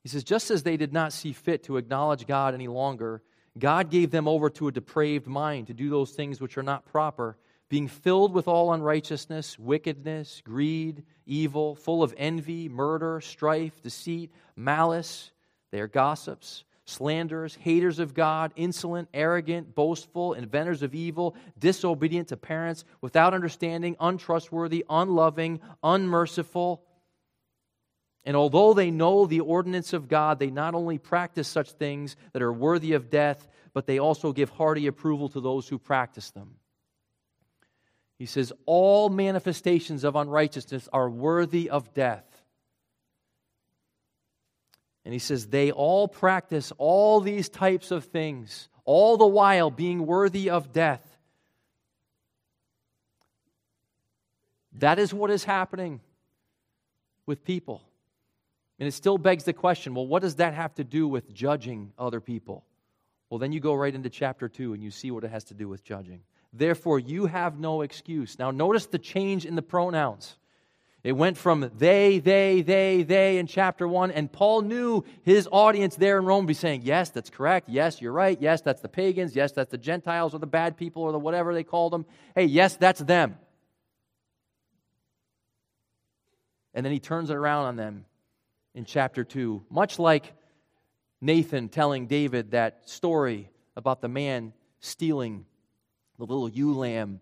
He 0.03 0.10
says, 0.10 0.24
Just 0.24 0.51
as 0.51 0.63
they 0.63 0.77
did 0.77 0.94
not 0.94 1.13
see 1.13 1.34
fit 1.34 1.63
to 1.63 1.77
acknowledge 1.77 2.27
God 2.27 2.53
any 2.53 2.68
longer, 2.68 3.22
God 3.58 3.89
gave 3.89 4.12
them 4.12 4.27
over 4.27 4.50
to 4.51 4.68
a 4.68 4.72
depraved 4.72 5.27
mind 5.27 5.68
to 5.68 5.74
do 5.74 5.89
those 5.89 6.12
things 6.12 6.39
which 6.39 6.58
are 6.58 6.63
not 6.63 6.86
proper 6.86 7.38
being 7.70 7.88
filled 7.88 8.34
with 8.34 8.48
all 8.48 8.74
unrighteousness, 8.74 9.58
wickedness, 9.60 10.41
greed, 10.44 11.03
evil, 11.27 11.75
full 11.75 12.01
of 12.01 12.13
envy, 12.18 12.68
murder, 12.68 13.22
strife, 13.22 13.82
deceit, 13.84 14.32
malice. 14.56 15.32
They 15.72 15.79
are 15.79 15.88
gossips, 15.88 16.63
slanderers, 16.86 17.53
haters 17.56 18.00
of 18.00 18.15
God, 18.15 18.51
insolent, 18.56 19.08
arrogant, 19.13 19.75
boastful, 19.75 20.34
inventors 20.34 20.82
of 20.82 20.96
evil, 20.96 21.36
disobedient 21.60 22.29
to 22.29 22.38
parents, 22.38 22.86
without 23.01 23.36
understanding, 23.36 23.96
untrustworthy, 24.00 24.84
unloving, 24.89 25.60
unmerciful. 25.84 26.84
And 28.25 28.35
although 28.35 28.73
they 28.73 28.91
know 28.91 29.25
the 29.25 29.39
ordinance 29.39 29.93
of 29.93 30.07
God, 30.07 30.39
they 30.39 30.49
not 30.49 30.75
only 30.75 30.97
practice 30.97 31.47
such 31.47 31.71
things 31.71 32.15
that 32.33 32.41
are 32.41 32.53
worthy 32.53 32.93
of 32.93 33.09
death, 33.09 33.47
but 33.73 33.88
they 33.88 33.99
also 33.99 34.33
give 34.33 34.49
hearty 34.49 34.88
approval 34.88 35.29
to 35.29 35.41
those 35.41 35.67
who 35.67 35.79
practice 35.79 36.31
them. 36.31 36.55
He 38.17 38.25
says, 38.25 38.51
All 38.65 39.09
manifestations 39.09 40.03
of 40.03 40.15
unrighteousness 40.15 40.89
are 40.91 41.09
worthy 41.09 41.69
of 41.69 41.93
death. 41.93 42.25
And 45.05 45.13
he 45.13 45.19
says, 45.19 45.47
They 45.47 45.71
all 45.71 46.07
practice 46.07 46.73
all 46.77 47.21
these 47.21 47.47
types 47.47 47.91
of 47.91 48.05
things, 48.05 48.67
all 48.83 49.17
the 49.17 49.25
while 49.25 49.71
being 49.71 50.05
worthy 50.05 50.49
of 50.49 50.73
death. 50.73 51.05
That 54.73 54.99
is 54.99 55.13
what 55.13 55.31
is 55.31 55.45
happening 55.45 56.01
with 57.25 57.43
people. 57.43 57.81
And 58.79 58.88
it 58.88 58.93
still 58.93 59.17
begs 59.17 59.43
the 59.43 59.53
question 59.53 59.93
well, 59.93 60.07
what 60.07 60.21
does 60.21 60.36
that 60.36 60.53
have 60.53 60.74
to 60.75 60.83
do 60.83 61.07
with 61.07 61.33
judging 61.33 61.91
other 61.98 62.21
people? 62.21 62.63
Well, 63.29 63.38
then 63.38 63.51
you 63.51 63.59
go 63.59 63.75
right 63.75 63.93
into 63.93 64.09
chapter 64.09 64.50
2 64.50 64.74
and 64.74 64.81
you 64.81 64.89
see 64.89 65.12
what 65.12 65.24
it 65.24 65.31
has 65.31 65.43
to 65.45 65.53
do 65.53 65.67
with 65.67 65.83
judging. 65.83 66.21
Therefore, 66.51 66.98
you 66.98 67.27
have 67.27 67.59
no 67.59 67.81
excuse. 67.81 68.39
Now, 68.39 68.50
notice 68.50 68.88
the 68.88 68.98
change 68.98 69.45
in 69.45 69.55
the 69.55 69.62
pronouns. 69.62 70.36
It 71.03 71.13
went 71.13 71.38
from 71.38 71.71
they, 71.77 72.19
they, 72.19 72.62
they, 72.62 73.03
they 73.03 73.38
in 73.38 73.48
chapter 73.48 73.88
1, 73.88 74.12
and 74.12 74.31
Paul 74.31 74.63
knew 74.63 75.05
his 75.21 75.48
audience 75.51 75.95
there 75.95 76.17
in 76.17 76.25
Rome 76.25 76.45
would 76.45 76.48
be 76.48 76.53
saying, 76.53 76.81
Yes, 76.83 77.09
that's 77.12 77.29
correct. 77.29 77.69
Yes, 77.69 78.01
you're 78.01 78.12
right. 78.12 78.38
Yes, 78.41 78.62
that's 78.62 78.81
the 78.81 78.89
pagans. 78.89 79.36
Yes, 79.36 79.51
that's 79.51 79.71
the 79.71 79.77
Gentiles 79.77 80.33
or 80.33 80.39
the 80.39 80.48
bad 80.48 80.75
people 80.75 81.03
or 81.03 81.12
the 81.12 81.19
whatever 81.19 81.53
they 81.53 81.63
called 81.63 81.93
them. 81.93 82.05
Hey, 82.36 82.45
yes, 82.45 82.75
that's 82.75 83.00
them. 83.00 83.38
And 86.74 86.86
then 86.86 86.91
he 86.91 87.00
turns 87.00 87.29
it 87.29 87.36
around 87.36 87.67
on 87.67 87.75
them 87.75 88.05
in 88.73 88.85
chapter 88.85 89.23
2, 89.23 89.65
much 89.69 89.99
like 89.99 90.33
Nathan 91.21 91.69
telling 91.69 92.07
David 92.07 92.51
that 92.51 92.89
story 92.89 93.49
about 93.75 94.01
the 94.01 94.07
man 94.07 94.53
stealing 94.79 95.45
the 96.17 96.25
little 96.25 96.49
ewe 96.49 96.73
lamb 96.73 97.21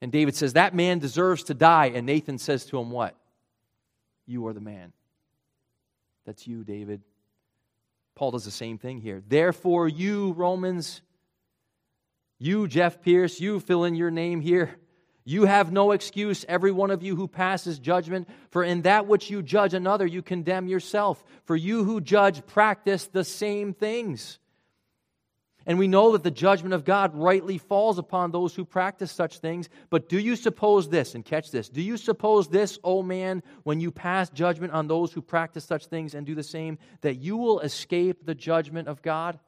and 0.00 0.12
David 0.12 0.36
says, 0.36 0.52
That 0.52 0.74
man 0.74 0.98
deserves 0.98 1.44
to 1.44 1.54
die. 1.54 1.86
And 1.94 2.06
Nathan 2.06 2.38
says 2.38 2.64
to 2.66 2.78
him, 2.78 2.90
What? 2.90 3.16
You 4.26 4.46
are 4.46 4.52
the 4.52 4.60
man. 4.60 4.92
That's 6.24 6.46
you, 6.46 6.64
David. 6.64 7.02
Paul 8.14 8.32
does 8.32 8.44
the 8.44 8.50
same 8.50 8.78
thing 8.78 9.00
here. 9.00 9.22
Therefore, 9.26 9.88
you, 9.88 10.32
Romans, 10.32 11.02
you, 12.38 12.68
Jeff 12.68 13.00
Pierce, 13.00 13.40
you 13.40 13.60
fill 13.60 13.84
in 13.84 13.94
your 13.94 14.10
name 14.10 14.40
here. 14.40 14.76
You 15.28 15.44
have 15.44 15.70
no 15.70 15.90
excuse, 15.90 16.46
every 16.48 16.72
one 16.72 16.90
of 16.90 17.02
you 17.02 17.14
who 17.14 17.28
passes 17.28 17.78
judgment, 17.78 18.30
for 18.48 18.64
in 18.64 18.80
that 18.82 19.06
which 19.06 19.28
you 19.28 19.42
judge 19.42 19.74
another, 19.74 20.06
you 20.06 20.22
condemn 20.22 20.68
yourself. 20.68 21.22
For 21.44 21.54
you 21.54 21.84
who 21.84 22.00
judge 22.00 22.46
practice 22.46 23.04
the 23.04 23.24
same 23.24 23.74
things. 23.74 24.38
And 25.66 25.78
we 25.78 25.86
know 25.86 26.12
that 26.12 26.22
the 26.22 26.30
judgment 26.30 26.72
of 26.72 26.86
God 26.86 27.14
rightly 27.14 27.58
falls 27.58 27.98
upon 27.98 28.30
those 28.30 28.54
who 28.54 28.64
practice 28.64 29.12
such 29.12 29.40
things. 29.40 29.68
But 29.90 30.08
do 30.08 30.18
you 30.18 30.34
suppose 30.34 30.88
this, 30.88 31.14
and 31.14 31.22
catch 31.22 31.50
this, 31.50 31.68
do 31.68 31.82
you 31.82 31.98
suppose 31.98 32.48
this, 32.48 32.78
O 32.82 33.02
man, 33.02 33.42
when 33.64 33.80
you 33.80 33.90
pass 33.90 34.30
judgment 34.30 34.72
on 34.72 34.88
those 34.88 35.12
who 35.12 35.20
practice 35.20 35.66
such 35.66 35.88
things 35.88 36.14
and 36.14 36.24
do 36.24 36.34
the 36.34 36.42
same, 36.42 36.78
that 37.02 37.16
you 37.16 37.36
will 37.36 37.60
escape 37.60 38.24
the 38.24 38.34
judgment 38.34 38.88
of 38.88 39.02
God? 39.02 39.38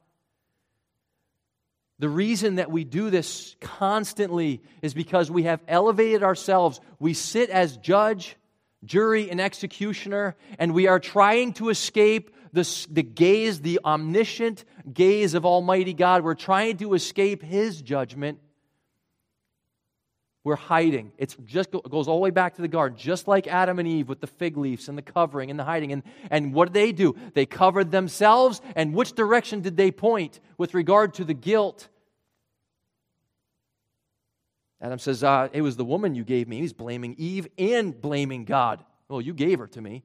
The 2.01 2.09
reason 2.09 2.55
that 2.55 2.71
we 2.71 2.83
do 2.83 3.11
this 3.11 3.55
constantly 3.61 4.63
is 4.81 4.95
because 4.95 5.29
we 5.29 5.43
have 5.43 5.61
elevated 5.67 6.23
ourselves. 6.23 6.81
We 6.97 7.13
sit 7.13 7.51
as 7.51 7.77
judge, 7.77 8.37
jury, 8.83 9.29
and 9.29 9.39
executioner, 9.39 10.35
and 10.57 10.73
we 10.73 10.87
are 10.87 10.99
trying 10.99 11.53
to 11.53 11.69
escape 11.69 12.31
the, 12.53 12.67
the 12.89 13.03
gaze, 13.03 13.61
the 13.61 13.81
omniscient 13.85 14.65
gaze 14.91 15.35
of 15.35 15.45
Almighty 15.45 15.93
God. 15.93 16.23
We're 16.23 16.33
trying 16.33 16.77
to 16.77 16.95
escape 16.95 17.43
His 17.43 17.83
judgment. 17.83 18.39
We're 20.43 20.55
hiding. 20.55 21.11
It 21.19 21.35
just 21.45 21.69
goes 21.71 22.07
all 22.07 22.15
the 22.15 22.21
way 22.21 22.31
back 22.31 22.55
to 22.55 22.63
the 22.63 22.67
garden, 22.67 22.97
just 22.97 23.27
like 23.27 23.45
Adam 23.45 23.77
and 23.77 23.87
Eve 23.87 24.09
with 24.09 24.21
the 24.21 24.27
fig 24.27 24.57
leaves 24.57 24.89
and 24.89 24.97
the 24.97 25.03
covering 25.03 25.51
and 25.51 25.59
the 25.59 25.63
hiding. 25.63 25.91
And, 25.91 26.01
and 26.31 26.53
what 26.53 26.69
did 26.69 26.73
they 26.73 26.91
do? 26.91 27.15
They 27.35 27.45
covered 27.45 27.91
themselves. 27.91 28.59
And 28.75 28.95
which 28.95 29.13
direction 29.13 29.61
did 29.61 29.77
they 29.77 29.91
point 29.91 30.39
with 30.57 30.73
regard 30.73 31.13
to 31.15 31.23
the 31.23 31.35
guilt? 31.35 31.89
Adam 34.81 34.97
says, 34.97 35.23
uh, 35.23 35.49
It 35.53 35.61
was 35.61 35.75
the 35.75 35.85
woman 35.85 36.15
you 36.15 36.23
gave 36.23 36.47
me. 36.47 36.59
He's 36.59 36.73
blaming 36.73 37.13
Eve 37.19 37.47
and 37.59 37.99
blaming 37.99 38.45
God. 38.45 38.83
Well, 39.09 39.21
you 39.21 39.35
gave 39.35 39.59
her 39.59 39.67
to 39.67 39.81
me. 39.81 40.03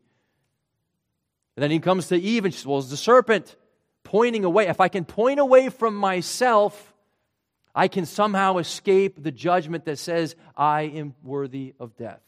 And 1.56 1.62
then 1.62 1.70
he 1.70 1.78
comes 1.78 2.08
to 2.08 2.16
Eve 2.16 2.44
and 2.44 2.52
she 2.52 2.58
says, 2.58 2.66
Well, 2.66 2.78
it's 2.80 2.90
the 2.90 2.98
serpent 2.98 3.56
pointing 4.04 4.44
away. 4.44 4.66
If 4.66 4.82
I 4.82 4.88
can 4.88 5.06
point 5.06 5.40
away 5.40 5.70
from 5.70 5.96
myself, 5.96 6.92
I 7.76 7.88
can 7.88 8.06
somehow 8.06 8.56
escape 8.56 9.22
the 9.22 9.30
judgment 9.30 9.84
that 9.84 9.98
says, 9.98 10.34
I 10.56 10.82
am 10.82 11.14
worthy 11.22 11.74
of 11.78 11.94
death. 11.94 12.22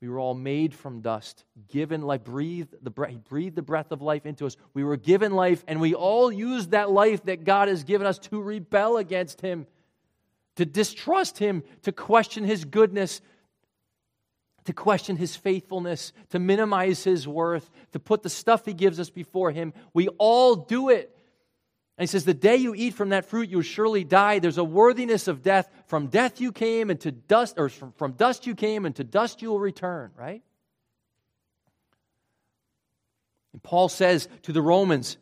We 0.00 0.08
were 0.08 0.18
all 0.18 0.34
made 0.34 0.74
from 0.74 1.02
dust, 1.02 1.44
given 1.68 2.02
life, 2.02 2.24
breathed 2.24 2.74
the 2.82 2.90
breath, 2.90 3.10
he 3.10 3.16
breathed 3.18 3.56
the 3.56 3.62
breath 3.62 3.92
of 3.92 4.02
life 4.02 4.24
into 4.24 4.46
us. 4.46 4.56
We 4.72 4.84
were 4.84 4.96
given 4.96 5.32
life, 5.32 5.64
and 5.68 5.80
we 5.80 5.94
all 5.94 6.32
use 6.32 6.68
that 6.68 6.90
life 6.90 7.24
that 7.24 7.44
God 7.44 7.68
has 7.68 7.84
given 7.84 8.06
us 8.06 8.18
to 8.18 8.40
rebel 8.40 8.96
against 8.96 9.40
Him, 9.40 9.66
to 10.56 10.66
distrust 10.66 11.38
Him, 11.38 11.62
to 11.82 11.92
question 11.92 12.44
His 12.44 12.64
goodness, 12.64 13.20
to 14.64 14.72
question 14.72 15.16
his 15.16 15.36
faithfulness, 15.36 16.12
to 16.30 16.38
minimize 16.38 17.04
his 17.04 17.28
worth, 17.28 17.70
to 17.92 18.00
put 18.00 18.22
the 18.22 18.30
stuff 18.30 18.64
he 18.64 18.72
gives 18.72 18.98
us 18.98 19.10
before 19.10 19.50
him. 19.50 19.74
We 19.92 20.08
all 20.18 20.54
do 20.56 20.88
it. 20.88 21.13
And 21.96 22.02
he 22.02 22.10
says, 22.10 22.24
The 22.24 22.34
day 22.34 22.56
you 22.56 22.74
eat 22.74 22.94
from 22.94 23.10
that 23.10 23.26
fruit, 23.26 23.48
you'll 23.48 23.62
surely 23.62 24.04
die. 24.04 24.38
There's 24.38 24.58
a 24.58 24.64
worthiness 24.64 25.28
of 25.28 25.42
death. 25.42 25.68
From 25.86 26.08
death 26.08 26.40
you 26.40 26.52
came, 26.52 26.90
and 26.90 27.00
to 27.00 27.12
dust, 27.12 27.54
or 27.58 27.68
from, 27.68 27.92
from 27.92 28.12
dust 28.12 28.46
you 28.46 28.54
came, 28.54 28.84
and 28.84 28.94
to 28.96 29.04
dust 29.04 29.42
you 29.42 29.50
will 29.50 29.60
return, 29.60 30.10
right? 30.16 30.42
And 33.52 33.62
Paul 33.62 33.88
says 33.88 34.28
to 34.42 34.52
the 34.52 34.62
Romans, 34.62 35.16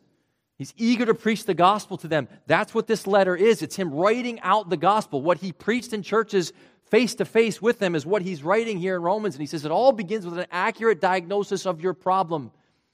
He's 0.57 0.73
eager 0.77 1.05
to 1.05 1.15
preach 1.15 1.45
the 1.45 1.53
gospel 1.53 1.97
to 1.97 2.07
them. 2.07 2.27
That's 2.47 2.73
what 2.73 2.87
this 2.87 3.07
letter 3.07 3.35
is. 3.35 3.61
It's 3.61 3.75
him 3.75 3.91
writing 3.93 4.39
out 4.41 4.69
the 4.69 4.77
gospel. 4.77 5.21
What 5.21 5.39
he 5.39 5.51
preached 5.51 5.93
in 5.93 6.03
churches 6.03 6.53
face 6.89 7.15
to 7.15 7.25
face 7.25 7.61
with 7.61 7.79
them 7.79 7.95
is 7.95 8.05
what 8.05 8.21
he's 8.21 8.43
writing 8.43 8.77
here 8.77 8.95
in 8.95 9.01
Romans. 9.01 9.35
And 9.35 9.41
he 9.41 9.47
says 9.47 9.65
it 9.65 9.71
all 9.71 9.91
begins 9.91 10.25
with 10.25 10.37
an 10.37 10.45
accurate 10.51 11.01
diagnosis 11.01 11.65
of 11.65 11.81
your 11.81 11.93
problem. 11.93 12.51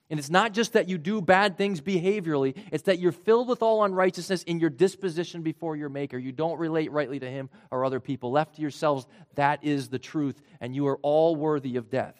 And 0.09 0.19
it's 0.19 0.29
not 0.29 0.53
just 0.53 0.73
that 0.73 0.89
you 0.89 0.97
do 0.97 1.21
bad 1.21 1.55
things 1.55 1.81
behaviorally, 1.81 2.57
it's 2.71 2.83
that 2.83 2.97
you're 2.97 3.11
filled 3.11 3.47
with 3.47 3.61
all 3.61 3.83
unrighteousness 3.83 4.41
in 4.43 4.59
your 4.59 4.71
disposition 4.71 5.43
before 5.43 5.75
your 5.75 5.89
Maker. 5.89 6.17
You 6.17 6.31
don't 6.31 6.57
relate 6.57 6.91
rightly 6.91 7.19
to 7.19 7.29
Him 7.29 7.49
or 7.69 7.85
other 7.85 7.99
people. 7.99 8.31
Left 8.31 8.55
to 8.55 8.61
yourselves, 8.61 9.05
that 9.35 9.63
is 9.63 9.89
the 9.89 9.99
truth. 9.99 10.41
And 10.59 10.75
you 10.75 10.87
are 10.87 10.97
all 11.03 11.35
worthy 11.35 11.75
of 11.75 11.91
death. 11.91 12.15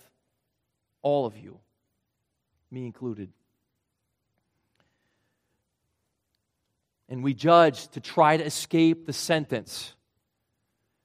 All 1.01 1.25
of 1.25 1.35
you, 1.35 1.59
me 2.69 2.85
included. 2.85 3.31
And 7.07 7.23
we 7.23 7.33
judge 7.33 7.87
to 7.89 7.99
try 7.99 8.37
to 8.37 8.45
escape 8.45 9.07
the 9.07 9.13
sentence 9.13 9.95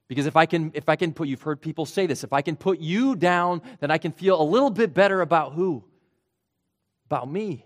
because 0.07 0.27
if 0.27 0.37
I 0.37 0.45
can 0.45 0.71
if 0.75 0.89
I 0.91 0.97
can 0.97 1.15
put 1.15 1.29
you've 1.29 1.43
heard 1.43 1.63
people 1.63 1.87
say 1.87 2.07
this, 2.07 2.25
if 2.25 2.33
I 2.35 2.43
can 2.43 2.57
put 2.57 2.79
you 2.79 3.17
down, 3.17 3.63
then 3.81 3.91
I 3.91 3.97
can 3.97 4.13
feel 4.13 4.41
a 4.41 4.45
little 4.45 4.71
bit 4.71 4.93
better 4.93 5.23
about 5.23 5.55
who? 5.55 5.83
About 7.07 7.31
me. 7.31 7.65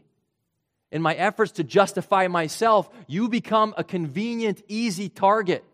In 0.90 1.03
my 1.03 1.14
efforts 1.14 1.53
to 1.53 1.64
justify 1.64 2.29
myself, 2.29 2.88
you 3.07 3.29
become 3.29 3.74
a 3.77 3.85
convenient, 3.85 4.62
easy 4.68 5.09
target. 5.09 5.64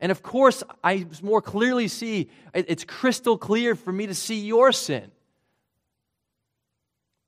And 0.00 0.10
of 0.10 0.22
course, 0.22 0.62
I 0.82 1.06
more 1.22 1.42
clearly 1.42 1.88
see 1.88 2.30
it's 2.54 2.84
crystal 2.84 3.38
clear 3.38 3.74
for 3.74 3.92
me 3.92 4.06
to 4.06 4.14
see 4.14 4.40
your 4.40 4.72
sin. 4.72 5.10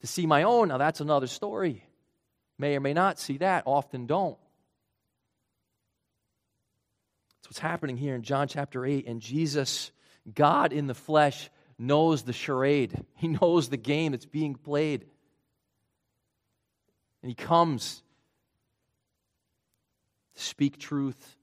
To 0.01 0.07
see 0.07 0.27
my 0.27 0.45
own, 0.45 0.69
now 0.69 0.79
that's 0.79 1.01
another 1.01 1.27
story. 1.27 1.85
May 2.59 2.77
or 2.77 2.81
may 2.81 2.95
not 2.95 3.19
see 3.19 3.39
that, 3.39 3.65
often 3.67 4.07
don't. 4.07 4.39
That's 7.37 7.49
what's 7.51 7.59
happening 7.59 7.97
here 7.97 8.15
in 8.15 8.23
John 8.23 8.49
chapter 8.49 8.85
8. 8.85 9.07
And 9.07 9.21
Jesus, 9.21 9.91
God 10.33 10.73
in 10.73 10.87
the 10.87 10.95
flesh, 10.95 11.51
knows 11.79 12.23
the 12.23 12.33
charade, 12.33 13.05
He 13.15 13.29
knows 13.29 13.69
the 13.69 13.77
game 13.77 14.13
that's 14.13 14.27
being 14.27 14.55
played. 14.55 15.07
And 17.23 17.31
He 17.31 17.35
comes 17.35 18.03
to 20.35 20.43
speak 20.43 20.79
truth 20.79 21.37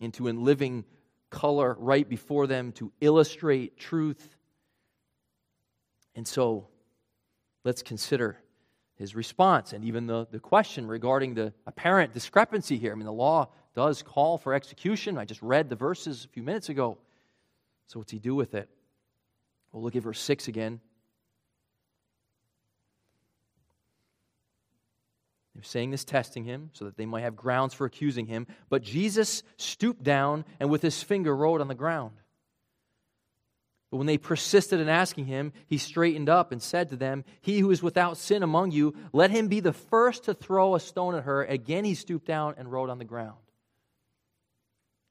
into 0.00 0.28
in 0.28 0.44
living 0.44 0.84
color 1.30 1.76
right 1.78 2.08
before 2.08 2.46
them 2.46 2.72
to 2.72 2.92
illustrate 3.00 3.76
truth. 3.78 4.36
And 6.14 6.26
so 6.26 6.68
let's 7.64 7.82
consider 7.82 8.38
his 8.94 9.14
response 9.14 9.72
and 9.72 9.84
even 9.84 10.06
the, 10.06 10.26
the 10.30 10.38
question 10.38 10.86
regarding 10.86 11.34
the 11.34 11.52
apparent 11.66 12.14
discrepancy 12.14 12.78
here. 12.78 12.92
I 12.92 12.94
mean, 12.94 13.04
the 13.04 13.12
law 13.12 13.48
does 13.74 14.02
call 14.02 14.38
for 14.38 14.54
execution. 14.54 15.18
I 15.18 15.26
just 15.26 15.42
read 15.42 15.68
the 15.68 15.76
verses 15.76 16.24
a 16.24 16.28
few 16.28 16.42
minutes 16.42 16.70
ago. 16.70 16.96
So, 17.88 18.00
what's 18.00 18.10
he 18.10 18.18
do 18.18 18.34
with 18.34 18.54
it? 18.54 18.70
We'll 19.70 19.82
look 19.82 19.94
at 19.94 20.02
verse 20.02 20.20
6 20.20 20.48
again. 20.48 20.80
They're 25.56 25.64
saying 25.64 25.90
this, 25.90 26.04
testing 26.04 26.44
him, 26.44 26.70
so 26.74 26.84
that 26.84 26.96
they 26.96 27.06
might 27.06 27.22
have 27.22 27.34
grounds 27.34 27.72
for 27.72 27.86
accusing 27.86 28.26
him. 28.26 28.46
But 28.68 28.82
Jesus 28.82 29.42
stooped 29.56 30.02
down 30.02 30.44
and 30.60 30.70
with 30.70 30.82
his 30.82 31.02
finger 31.02 31.34
wrote 31.34 31.62
on 31.62 31.68
the 31.68 31.74
ground. 31.74 32.12
But 33.90 33.96
when 33.96 34.06
they 34.06 34.18
persisted 34.18 34.80
in 34.80 34.88
asking 34.88 35.26
him, 35.26 35.52
he 35.66 35.78
straightened 35.78 36.28
up 36.28 36.52
and 36.52 36.62
said 36.62 36.90
to 36.90 36.96
them, 36.96 37.24
He 37.40 37.60
who 37.60 37.70
is 37.70 37.82
without 37.82 38.18
sin 38.18 38.42
among 38.42 38.72
you, 38.72 38.94
let 39.14 39.30
him 39.30 39.48
be 39.48 39.60
the 39.60 39.72
first 39.72 40.24
to 40.24 40.34
throw 40.34 40.74
a 40.74 40.80
stone 40.80 41.14
at 41.14 41.24
her. 41.24 41.44
Again 41.44 41.84
he 41.84 41.94
stooped 41.94 42.26
down 42.26 42.54
and 42.58 42.70
wrote 42.70 42.90
on 42.90 42.98
the 42.98 43.04
ground. 43.04 43.38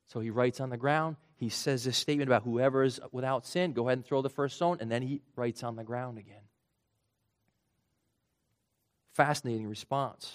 So 0.07 0.19
he 0.19 0.29
writes 0.29 0.59
on 0.59 0.69
the 0.69 0.77
ground. 0.77 1.15
He 1.37 1.49
says 1.49 1.83
this 1.83 1.97
statement 1.97 2.29
about 2.29 2.43
whoever 2.43 2.83
is 2.83 2.99
without 3.11 3.45
sin, 3.45 3.73
go 3.73 3.87
ahead 3.87 3.97
and 3.97 4.05
throw 4.05 4.21
the 4.21 4.29
first 4.29 4.55
stone, 4.55 4.77
and 4.79 4.91
then 4.91 5.01
he 5.01 5.21
writes 5.35 5.63
on 5.63 5.75
the 5.75 5.83
ground 5.83 6.17
again. 6.17 6.44
Fascinating 9.15 9.67
response. 9.67 10.31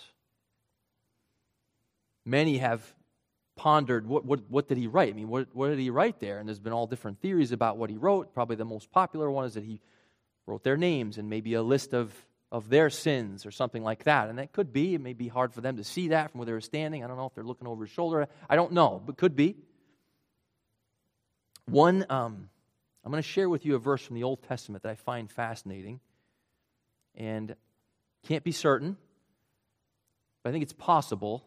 Many 2.25 2.59
have 2.59 2.83
pondered 3.55 4.07
what, 4.07 4.25
what, 4.25 4.41
what 4.49 4.69
did 4.69 4.79
he 4.79 4.87
write? 4.87 5.11
I 5.11 5.13
mean, 5.13 5.29
what, 5.29 5.49
what 5.53 5.69
did 5.69 5.79
he 5.79 5.91
write 5.91 6.19
there? 6.19 6.39
And 6.39 6.49
there's 6.49 6.59
been 6.59 6.73
all 6.73 6.87
different 6.87 7.21
theories 7.21 7.53
about 7.53 7.77
what 7.77 7.91
he 7.91 7.99
wrote. 7.99 8.33
Probably 8.33 8.57
the 8.57 8.65
most 8.65 8.91
popular 8.91 9.31
one 9.31 9.45
is 9.45 9.53
that 9.53 9.65
he 9.65 9.83
wrote 10.47 10.65
their 10.65 10.79
names 10.79 11.19
and 11.19 11.29
maybe 11.29 11.53
a 11.53 11.63
list 11.63 11.93
of, 11.93 12.11
of 12.51 12.71
their 12.71 12.89
sins 12.89 13.45
or 13.45 13.51
something 13.51 13.83
like 13.83 14.05
that. 14.05 14.31
And 14.31 14.39
that 14.39 14.53
could 14.53 14.73
be. 14.73 14.95
It 14.95 15.03
may 15.03 15.13
be 15.13 15.29
hard 15.29 15.53
for 15.53 15.61
them 15.61 15.77
to 15.77 15.85
see 15.85 16.09
that 16.09 16.31
from 16.31 16.39
where 16.39 16.47
they 16.47 16.53
were 16.53 16.63
standing. 16.63 17.05
I 17.05 17.07
don't 17.07 17.19
know 17.19 17.27
if 17.27 17.35
they're 17.35 17.45
looking 17.45 17.69
over 17.69 17.85
his 17.85 17.93
shoulder. 17.93 18.29
I 18.49 18.57
don't 18.57 18.73
know, 18.73 19.03
but 19.05 19.19
could 19.19 19.37
be. 19.37 19.57
One, 21.67 22.07
um, 22.09 22.49
I'm 23.05 23.11
going 23.11 23.23
to 23.23 23.29
share 23.29 23.51
with 23.51 23.67
you 23.67 23.75
a 23.75 23.79
verse 23.79 24.03
from 24.03 24.17
the 24.17 24.23
Old 24.23 24.43
Testament 24.43 24.85
that 24.85 24.91
I 24.91 24.95
find 24.95 25.31
fascinating. 25.31 26.01
And 27.15 27.55
can't 28.27 28.45
be 28.45 28.53
certain, 28.53 28.97
but 30.43 30.51
I 30.51 30.53
think 30.53 30.63
it's 30.63 30.73
possible 30.73 31.45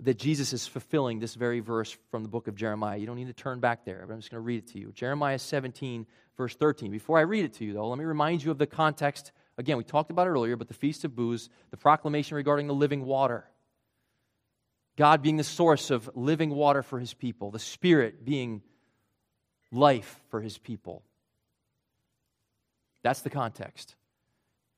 that 0.00 0.18
Jesus 0.18 0.52
is 0.52 0.66
fulfilling 0.66 1.20
this 1.20 1.34
very 1.34 1.60
verse 1.60 1.96
from 2.10 2.22
the 2.22 2.28
book 2.28 2.48
of 2.48 2.56
Jeremiah. 2.56 2.96
You 2.96 3.06
don't 3.06 3.16
need 3.16 3.28
to 3.28 3.32
turn 3.32 3.60
back 3.60 3.84
there, 3.84 4.04
but 4.06 4.12
I'm 4.12 4.18
just 4.18 4.30
going 4.30 4.42
to 4.42 4.44
read 4.44 4.58
it 4.58 4.72
to 4.72 4.78
you. 4.78 4.90
Jeremiah 4.92 5.38
17, 5.38 6.06
verse 6.36 6.56
13. 6.56 6.90
Before 6.90 7.18
I 7.18 7.22
read 7.22 7.44
it 7.44 7.54
to 7.54 7.64
you, 7.64 7.74
though, 7.74 7.88
let 7.88 7.98
me 7.98 8.04
remind 8.04 8.42
you 8.42 8.50
of 8.50 8.58
the 8.58 8.66
context. 8.66 9.30
Again, 9.56 9.76
we 9.76 9.84
talked 9.84 10.10
about 10.10 10.26
it 10.26 10.30
earlier, 10.30 10.56
but 10.56 10.66
the 10.66 10.74
Feast 10.74 11.04
of 11.04 11.14
Booths, 11.14 11.48
the 11.70 11.76
proclamation 11.76 12.36
regarding 12.36 12.66
the 12.66 12.74
living 12.74 13.04
water. 13.04 13.44
God 14.96 15.22
being 15.22 15.36
the 15.36 15.44
source 15.44 15.90
of 15.90 16.10
living 16.14 16.50
water 16.50 16.82
for 16.82 16.98
his 16.98 17.14
people, 17.14 17.50
the 17.50 17.58
Spirit 17.58 18.24
being 18.24 18.62
life 19.70 20.20
for 20.30 20.40
his 20.40 20.58
people. 20.58 21.02
That's 23.02 23.22
the 23.22 23.30
context. 23.30 23.94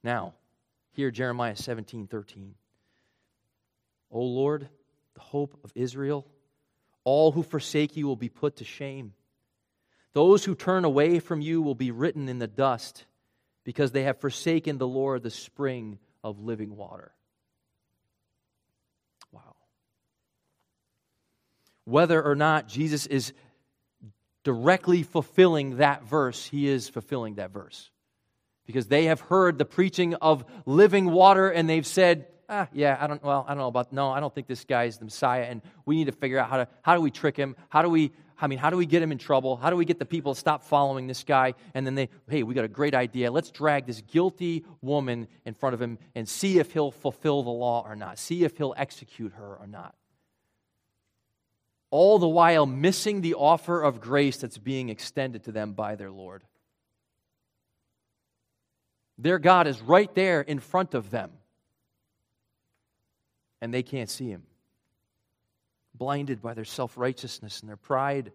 Now, 0.03 0.35
here, 0.97 1.11
Jeremiah 1.11 1.57
17, 1.57 2.07
13. 2.07 2.55
O 4.11 4.21
Lord, 4.21 4.69
the 5.15 5.21
hope 5.21 5.59
of 5.63 5.73
Israel. 5.75 6.27
All 7.05 7.33
who 7.33 7.43
forsake 7.43 7.97
you 7.97 8.07
will 8.07 8.17
be 8.17 8.29
put 8.29 8.57
to 8.57 8.65
shame. 8.65 9.13
Those 10.13 10.45
who 10.45 10.55
turn 10.55 10.85
away 10.85 11.19
from 11.19 11.41
you 11.41 11.61
will 11.61 11.75
be 11.75 11.91
written 11.91 12.29
in 12.29 12.39
the 12.39 12.47
dust 12.47 13.05
because 13.65 13.93
they 13.93 14.05
have 14.05 14.21
forsaken 14.21 14.79
the 14.79 14.87
Lord, 14.87 15.23
the 15.23 15.31
spring 15.31 15.99
of 16.25 16.41
living 16.41 16.77
water. 16.77 17.13
Wow. 19.31 19.57
Whether 21.85 22.23
or 22.23 22.35
not 22.35 22.69
Jesus 22.69 23.07
is 23.07 23.33
directly 24.43 25.03
fulfilling 25.03 25.77
that 25.77 26.05
verse, 26.05 26.47
he 26.47 26.69
is 26.69 26.89
fulfilling 26.89 27.35
that 27.35 27.51
verse. 27.51 27.91
Because 28.67 28.87
they 28.89 29.05
have 29.05 29.21
heard 29.21 29.59
the 29.59 29.65
preaching 29.65 30.15
of 30.15 30.45
living 30.67 31.11
water 31.11 31.49
and 31.49 31.69
they've 31.69 31.87
said, 31.87 32.27
ah, 32.49 32.69
yeah, 32.73 32.97
I 33.01 33.07
don't, 33.07 33.23
well, 33.23 33.45
I 33.47 33.53
don't 33.53 33.59
know 33.59 33.69
about, 33.69 33.93
no, 33.93 34.11
I 34.11 34.21
don't 34.21 34.35
think 34.35 34.47
this 34.47 34.65
guy's 34.65 34.99
the 34.99 35.05
Messiah, 35.05 35.43
and 35.43 35.63
we 35.85 35.97
need 35.97 36.07
to 36.07 36.13
figure 36.13 36.39
out 36.39 36.51
how 36.51 36.59
to, 36.59 36.69
how 36.83 36.95
do 36.95 37.01
we 37.01 37.11
trick 37.11 37.37
him? 37.37 37.57
How 37.69 37.83
do 37.83 37.89
we, 37.89 38.13
I 38.41 38.47
mean, 38.47 38.59
how 38.59 38.71
do 38.71 38.77
we 38.77 38.87
get 38.87 39.03
him 39.03 39.13
in 39.13 39.19
trouble? 39.19 39.57
How 39.57 39.71
do 39.71 39.77
we 39.77 39.85
get 39.85 39.99
the 39.99 40.05
people 40.05 40.35
to 40.35 40.41
stop 40.41 40.65
following 40.65 41.07
this 41.07 41.25
guy? 41.25 41.55
And 41.75 41.87
then 41.87 41.95
they, 41.95 42.09
hey, 42.29 42.43
we 42.43 42.55
got 42.55 42.65
a 42.65 42.69
great 42.69 42.95
idea. 42.95 43.31
Let's 43.31 43.51
drag 43.51 43.87
this 43.87 44.03
guilty 44.03 44.65
woman 44.83 45.29
in 45.45 45.55
front 45.55 45.75
of 45.75 45.83
him 45.83 45.99
and 46.15 46.29
see 46.29 46.59
if 46.59 46.73
he'll 46.73 46.91
fulfill 46.91 47.43
the 47.43 47.51
law 47.51 47.85
or 47.87 47.97
not, 47.97 48.19
see 48.19 48.45
if 48.45 48.57
he'll 48.59 48.75
execute 48.77 49.33
her 49.35 49.57
or 49.57 49.67
not. 49.67 49.95
All 51.91 52.19
the 52.19 52.29
while 52.29 52.67
missing 52.67 53.21
the 53.21 53.35
offer 53.35 53.81
of 53.81 54.01
grace 54.01 54.37
that's 54.37 54.59
being 54.59 54.89
extended 54.89 55.45
to 55.45 55.53
them 55.53 55.73
by 55.73 55.95
their 55.95 56.11
Lord. 56.11 56.43
Their 59.19 59.39
God 59.39 59.67
is 59.67 59.81
right 59.81 60.13
there 60.15 60.41
in 60.41 60.61
front 60.61 60.95
of 60.95 61.11
them 61.11 61.31
and 63.61 63.73
they 63.73 63.83
can't 63.83 64.11
see 64.11 64.29
him. 64.29 64.43
Blinded 65.95 66.43
by 66.43 66.55
their 66.55 66.65
self 66.65 66.97
righteousness 66.97 67.61
and 67.61 67.69
their 67.69 67.77
pride. 67.77 68.33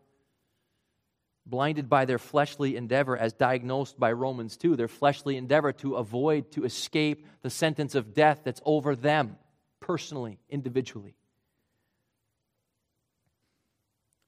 Blinded 1.46 1.89
by 1.89 2.06
their 2.06 2.20
fleshly 2.20 2.76
endeavor, 2.76 3.17
as 3.17 3.34
diagnosed 3.34 4.00
by 4.00 4.12
Romans 4.12 4.58
2, 4.58 4.76
their 4.76 4.88
fleshly 4.88 5.38
endeavor 5.38 5.72
to 5.74 5.96
avoid, 5.96 6.52
to 6.52 6.65
escape 6.65 7.26
the 7.41 7.50
sentence 7.50 7.96
of 7.96 8.13
death 8.13 8.41
that's 8.44 8.62
over 8.63 8.96
them, 8.96 9.38
personally, 9.80 10.38
individually. 10.50 11.15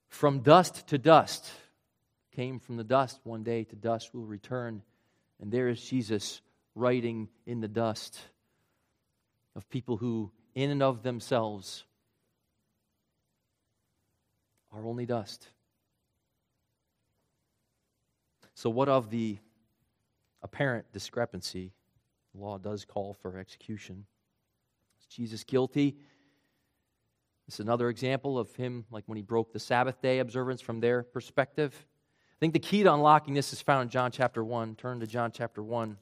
From 0.09 0.39
dust 0.39 0.87
to 0.87 0.97
dust, 0.97 1.51
came 2.35 2.59
from 2.59 2.77
the 2.77 2.83
dust, 2.83 3.19
one 3.23 3.43
day 3.43 3.63
to 3.65 3.75
dust 3.75 4.13
will 4.13 4.25
return. 4.25 4.81
And 5.39 5.51
there 5.51 5.67
is 5.67 5.83
Jesus 5.83 6.41
writing 6.75 7.29
in 7.45 7.61
the 7.61 7.67
dust 7.67 8.19
of 9.55 9.69
people 9.69 9.97
who 9.97 10.31
in 10.55 10.69
and 10.69 10.83
of 10.83 11.03
themselves 11.03 11.83
are 14.71 14.85
only 14.85 15.05
dust. 15.05 15.47
So, 18.55 18.69
what 18.69 18.89
of 18.89 19.09
the 19.09 19.37
apparent 20.41 20.91
discrepancy? 20.91 21.71
The 22.33 22.41
law 22.41 22.57
does 22.57 22.85
call 22.85 23.13
for 23.13 23.37
execution. 23.37 24.05
Is 24.99 25.05
Jesus 25.05 25.43
guilty? 25.43 25.97
This 27.45 27.55
is 27.55 27.59
another 27.59 27.89
example 27.89 28.39
of 28.39 28.55
him, 28.55 28.85
like 28.89 29.03
when 29.05 29.17
he 29.17 29.21
broke 29.21 29.51
the 29.51 29.59
Sabbath 29.59 30.01
day 30.01 30.19
observance 30.19 30.61
from 30.61 30.79
their 30.79 31.03
perspective. 31.03 31.73
I 32.31 32.39
think 32.39 32.53
the 32.53 32.59
key 32.59 32.83
to 32.83 32.93
unlocking 32.93 33.33
this 33.33 33.53
is 33.53 33.61
found 33.61 33.83
in 33.83 33.89
John 33.89 34.11
chapter 34.11 34.43
1. 34.43 34.75
Turn 34.75 34.99
to 34.99 35.07
John 35.07 35.31
chapter 35.31 35.61
1. 35.61 35.97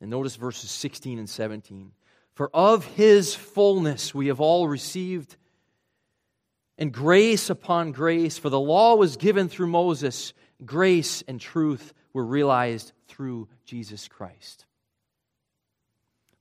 And 0.00 0.10
notice 0.10 0.36
verses 0.36 0.70
16 0.70 1.18
and 1.18 1.28
17. 1.28 1.92
For 2.34 2.50
of 2.52 2.84
his 2.84 3.34
fullness 3.34 4.14
we 4.14 4.26
have 4.26 4.40
all 4.40 4.68
received, 4.68 5.36
and 6.78 6.92
grace 6.92 7.48
upon 7.48 7.92
grace. 7.92 8.38
For 8.38 8.50
the 8.50 8.60
law 8.60 8.96
was 8.96 9.16
given 9.16 9.48
through 9.48 9.68
Moses, 9.68 10.34
grace 10.64 11.22
and 11.26 11.40
truth 11.40 11.94
were 12.12 12.24
realized 12.24 12.92
through 13.08 13.48
Jesus 13.64 14.08
Christ. 14.08 14.66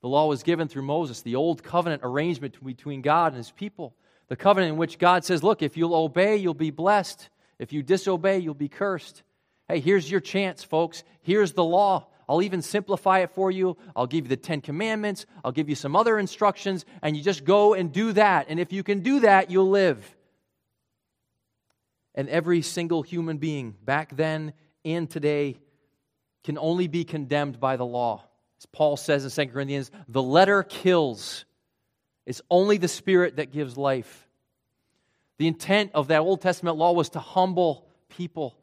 The 0.02 0.10
law 0.10 0.28
was 0.28 0.44
given 0.44 0.68
through 0.68 0.84
Moses, 0.84 1.22
the 1.22 1.36
old 1.36 1.64
covenant 1.64 2.02
arrangement 2.04 2.64
between 2.64 3.02
God 3.02 3.32
and 3.32 3.38
his 3.38 3.52
people. 3.52 3.96
The 4.28 4.36
covenant 4.36 4.74
in 4.74 4.78
which 4.78 5.00
God 5.00 5.24
says, 5.24 5.44
Look, 5.44 5.62
if 5.62 5.78
you'll 5.78 5.96
obey, 5.96 6.38
you'll 6.38 6.54
be 6.54 6.72
blessed. 6.72 7.30
If 7.58 7.74
you 7.74 7.82
disobey, 7.82 8.40
you'll 8.40 8.54
be 8.54 8.70
cursed. 8.70 9.24
Hey, 9.68 9.80
here's 9.80 10.10
your 10.10 10.20
chance, 10.20 10.64
folks. 10.64 11.04
Here's 11.22 11.54
the 11.54 11.64
law. 11.64 12.08
I'll 12.28 12.42
even 12.42 12.62
simplify 12.62 13.20
it 13.20 13.32
for 13.32 13.52
you. 13.52 13.78
I'll 13.96 14.08
give 14.08 14.26
you 14.26 14.30
the 14.30 14.38
Ten 14.38 14.62
Commandments. 14.62 15.26
I'll 15.44 15.52
give 15.52 15.70
you 15.70 15.76
some 15.76 15.96
other 15.96 16.18
instructions, 16.18 16.86
and 17.02 17.16
you 17.16 17.24
just 17.24 17.46
go 17.46 17.74
and 17.74 17.92
do 17.92 18.14
that. 18.14 18.48
And 18.50 18.60
if 18.60 18.74
you 18.74 18.84
can 18.84 19.02
do 19.02 19.22
that, 19.22 19.52
you'll 19.52 19.70
live. 19.70 20.16
And 22.16 22.30
every 22.30 22.62
single 22.62 23.02
human 23.02 23.38
being 23.38 23.76
back 23.84 24.16
then 24.16 24.54
and 24.84 25.10
today 25.10 25.58
can 26.44 26.58
only 26.58 26.88
be 26.88 27.04
condemned 27.04 27.60
by 27.60 27.76
the 27.76 27.86
law. 27.86 28.24
As 28.60 28.66
Paul 28.66 28.98
says 28.98 29.26
in 29.26 29.48
2 29.48 29.52
Corinthians, 29.52 29.92
the 30.08 30.24
letter 30.24 30.64
kills. 30.64 31.46
It's 32.26 32.42
only 32.50 32.78
the 32.78 32.88
Spirit 32.88 33.36
that 33.36 33.52
gives 33.52 33.78
life. 33.78 34.28
The 35.38 35.48
intent 35.48 35.92
of 35.94 36.08
that 36.08 36.20
Old 36.20 36.42
Testament 36.42 36.78
law 36.78 36.94
was 36.94 37.10
to 37.10 37.20
humble 37.20 37.86
people 38.10 38.56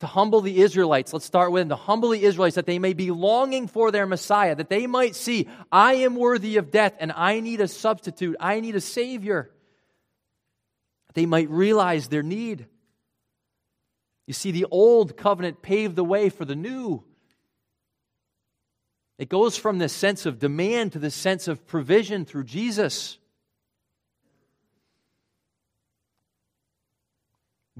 to 0.00 0.06
humble 0.06 0.40
the 0.40 0.60
Israelites. 0.60 1.12
Let's 1.12 1.26
start 1.26 1.52
with 1.52 1.60
them. 1.60 1.68
To 1.68 1.76
humble 1.76 2.10
the 2.10 2.24
Israelites 2.24 2.56
that 2.56 2.66
they 2.66 2.78
may 2.78 2.94
be 2.94 3.10
longing 3.10 3.68
for 3.68 3.90
their 3.90 4.06
Messiah, 4.06 4.54
that 4.54 4.70
they 4.70 4.86
might 4.86 5.14
see, 5.14 5.48
I 5.70 5.94
am 5.94 6.16
worthy 6.16 6.56
of 6.56 6.70
death 6.70 6.94
and 6.98 7.12
I 7.12 7.40
need 7.40 7.60
a 7.60 7.68
substitute. 7.68 8.36
I 8.40 8.60
need 8.60 8.76
a 8.76 8.80
Savior. 8.80 9.50
They 11.14 11.26
might 11.26 11.50
realize 11.50 12.08
their 12.08 12.22
need. 12.22 12.66
You 14.26 14.34
see, 14.34 14.52
the 14.52 14.66
old 14.70 15.16
covenant 15.16 15.60
paved 15.60 15.96
the 15.96 16.04
way 16.04 16.30
for 16.30 16.44
the 16.44 16.56
new. 16.56 17.04
It 19.18 19.28
goes 19.28 19.56
from 19.56 19.78
this 19.78 19.92
sense 19.92 20.24
of 20.24 20.38
demand 20.38 20.92
to 20.92 20.98
this 20.98 21.14
sense 21.14 21.46
of 21.46 21.66
provision 21.66 22.24
through 22.24 22.44
Jesus. 22.44 23.18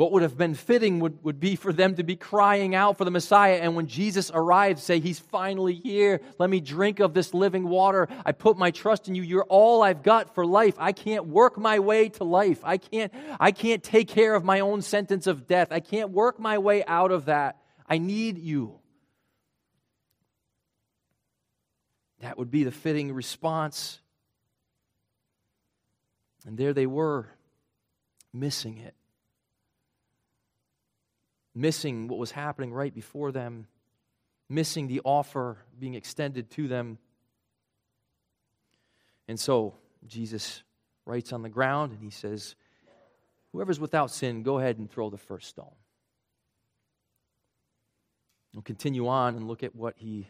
What 0.00 0.12
would 0.12 0.22
have 0.22 0.38
been 0.38 0.54
fitting 0.54 1.00
would, 1.00 1.22
would 1.24 1.40
be 1.40 1.56
for 1.56 1.74
them 1.74 1.96
to 1.96 2.02
be 2.02 2.16
crying 2.16 2.74
out 2.74 2.96
for 2.96 3.04
the 3.04 3.10
Messiah. 3.10 3.56
And 3.56 3.76
when 3.76 3.86
Jesus 3.86 4.30
arrives, 4.32 4.82
say, 4.82 4.98
He's 4.98 5.18
finally 5.18 5.74
here. 5.74 6.22
Let 6.38 6.48
me 6.48 6.60
drink 6.60 7.00
of 7.00 7.12
this 7.12 7.34
living 7.34 7.68
water. 7.68 8.08
I 8.24 8.32
put 8.32 8.56
my 8.56 8.70
trust 8.70 9.08
in 9.08 9.14
you. 9.14 9.22
You're 9.22 9.44
all 9.44 9.82
I've 9.82 10.02
got 10.02 10.34
for 10.34 10.46
life. 10.46 10.74
I 10.78 10.92
can't 10.92 11.26
work 11.26 11.58
my 11.58 11.80
way 11.80 12.08
to 12.08 12.24
life. 12.24 12.60
I 12.64 12.78
can't, 12.78 13.12
I 13.38 13.52
can't 13.52 13.82
take 13.82 14.08
care 14.08 14.34
of 14.34 14.42
my 14.42 14.60
own 14.60 14.80
sentence 14.80 15.26
of 15.26 15.46
death. 15.46 15.68
I 15.70 15.80
can't 15.80 16.08
work 16.08 16.40
my 16.40 16.56
way 16.56 16.82
out 16.86 17.12
of 17.12 17.26
that. 17.26 17.58
I 17.86 17.98
need 17.98 18.38
you. 18.38 18.78
That 22.20 22.38
would 22.38 22.50
be 22.50 22.64
the 22.64 22.72
fitting 22.72 23.12
response. 23.12 24.00
And 26.46 26.56
there 26.56 26.72
they 26.72 26.86
were, 26.86 27.28
missing 28.32 28.78
it 28.78 28.94
missing 31.54 32.08
what 32.08 32.18
was 32.18 32.30
happening 32.30 32.72
right 32.72 32.94
before 32.94 33.32
them, 33.32 33.66
missing 34.48 34.86
the 34.86 35.00
offer 35.04 35.58
being 35.78 35.94
extended 35.94 36.50
to 36.52 36.68
them. 36.68 36.98
And 39.28 39.38
so 39.38 39.74
Jesus 40.06 40.62
writes 41.06 41.32
on 41.32 41.42
the 41.42 41.48
ground 41.48 41.92
and 41.92 42.02
he 42.02 42.10
says, 42.10 42.54
Whoever's 43.52 43.80
without 43.80 44.10
sin, 44.10 44.42
go 44.42 44.58
ahead 44.58 44.78
and 44.78 44.88
throw 44.90 45.10
the 45.10 45.18
first 45.18 45.48
stone. 45.48 45.74
We'll 48.54 48.62
continue 48.62 49.08
on 49.08 49.36
and 49.36 49.46
look 49.46 49.62
at 49.62 49.74
what 49.74 49.94
he 49.96 50.28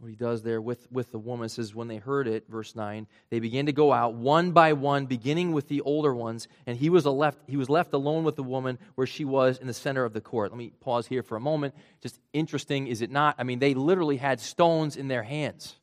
what 0.00 0.08
he 0.08 0.16
does 0.16 0.42
there 0.42 0.62
with, 0.62 0.90
with 0.90 1.12
the 1.12 1.18
woman. 1.18 1.48
Says 1.50 1.74
when 1.74 1.86
they 1.86 1.98
heard 1.98 2.26
it 2.26 2.44
verse 2.48 2.74
9 2.74 3.06
they 3.28 3.38
began 3.38 3.66
to 3.66 3.72
go 3.72 3.92
out 3.92 4.14
one 4.14 4.52
by 4.52 4.72
one 4.72 5.04
beginning 5.04 5.52
with 5.52 5.68
the 5.68 5.82
older 5.82 6.14
ones 6.14 6.48
and 6.66 6.78
he 6.78 6.88
was 6.88 7.04
left 7.04 7.38
he 7.46 7.58
was 7.58 7.68
left 7.68 7.92
alone 7.92 8.24
with 8.24 8.36
the 8.36 8.42
woman 8.42 8.78
where 8.94 9.06
she 9.06 9.26
was 9.26 9.58
in 9.58 9.66
the 9.66 9.74
center 9.74 10.04
of 10.04 10.14
the 10.14 10.20
court. 10.20 10.52
Let 10.52 10.58
me 10.58 10.72
pause 10.80 11.06
here 11.06 11.22
for 11.22 11.36
a 11.36 11.40
moment. 11.40 11.74
Just 12.00 12.18
interesting 12.32 12.86
is 12.86 13.02
it 13.02 13.10
not? 13.10 13.36
I 13.38 13.42
mean 13.42 13.58
they 13.58 13.74
literally 13.74 14.16
had 14.16 14.40
stones 14.40 14.96
in 14.96 15.08
their 15.08 15.22
hands. 15.22 15.76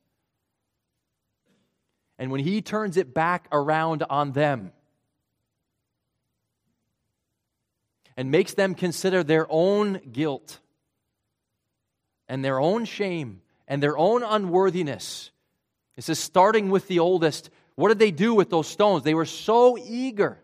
And 2.18 2.32
when 2.32 2.42
he 2.42 2.64
turns 2.64 2.98
it 2.98 3.14
back 3.14 3.48
around 3.52 4.04
on 4.10 4.32
them 4.32 4.72
and 8.16 8.32
makes 8.32 8.56
them 8.56 8.74
consider 8.74 9.24
their 9.24 9.46
own 9.48 10.02
guilt 10.12 10.58
and 12.28 12.44
their 12.44 12.60
own 12.60 12.86
shame 12.86 13.42
and 13.68 13.82
their 13.82 13.98
own 13.98 14.24
unworthiness. 14.24 15.32
It 15.96 16.04
says, 16.04 16.20
starting 16.20 16.70
with 16.70 16.88
the 16.88 17.00
oldest, 17.00 17.50
what 17.76 17.90
did 17.90 18.00
they 18.00 18.12
do 18.12 18.34
with 18.34 18.50
those 18.50 18.68
stones? 18.68 19.04
They 19.04 19.14
were 19.14 19.26
so 19.26 19.78
eager, 19.78 20.40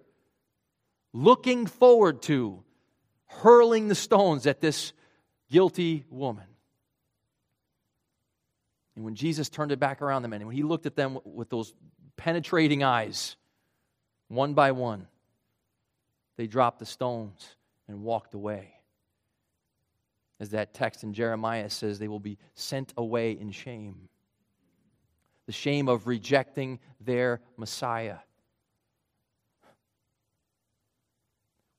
looking 1.14 1.66
forward 1.66 2.22
to 2.24 2.64
hurling 3.28 3.88
the 3.88 3.96
stones 3.96 4.46
at 4.46 4.62
this 4.62 4.94
guilty 5.50 6.06
woman. 6.10 6.46
And 8.96 9.04
when 9.06 9.16
Jesus 9.16 9.50
turned 9.50 9.72
it 9.72 9.80
back 9.80 10.02
around 10.02 10.22
them, 10.22 10.34
and 10.34 10.46
when 10.46 10.56
he 10.56 10.64
looked 10.64 10.86
at 10.86 10.96
them 10.96 11.18
with 11.24 11.50
those 11.50 11.74
penetrating 12.16 12.84
eyes, 12.84 13.36
one 14.28 14.54
by 14.54 14.72
one, 14.72 15.08
they 16.38 16.48
dropped 16.48 16.80
the 16.80 16.86
stones 16.86 17.56
and 17.88 18.04
walked 18.04 18.34
away. 18.34 18.74
As 20.44 20.50
that 20.50 20.74
text 20.74 21.06
in 21.06 21.14
Jeremiah 21.14 21.70
says, 21.70 22.00
they 22.00 22.10
will 22.10 22.20
be 22.20 22.38
sent 22.54 22.94
away 22.98 23.32
in 23.32 23.52
shame. 23.52 24.10
The 25.46 25.54
shame 25.54 25.88
of 25.88 26.06
rejecting 26.06 26.82
their 27.00 27.40
Messiah. 27.56 28.18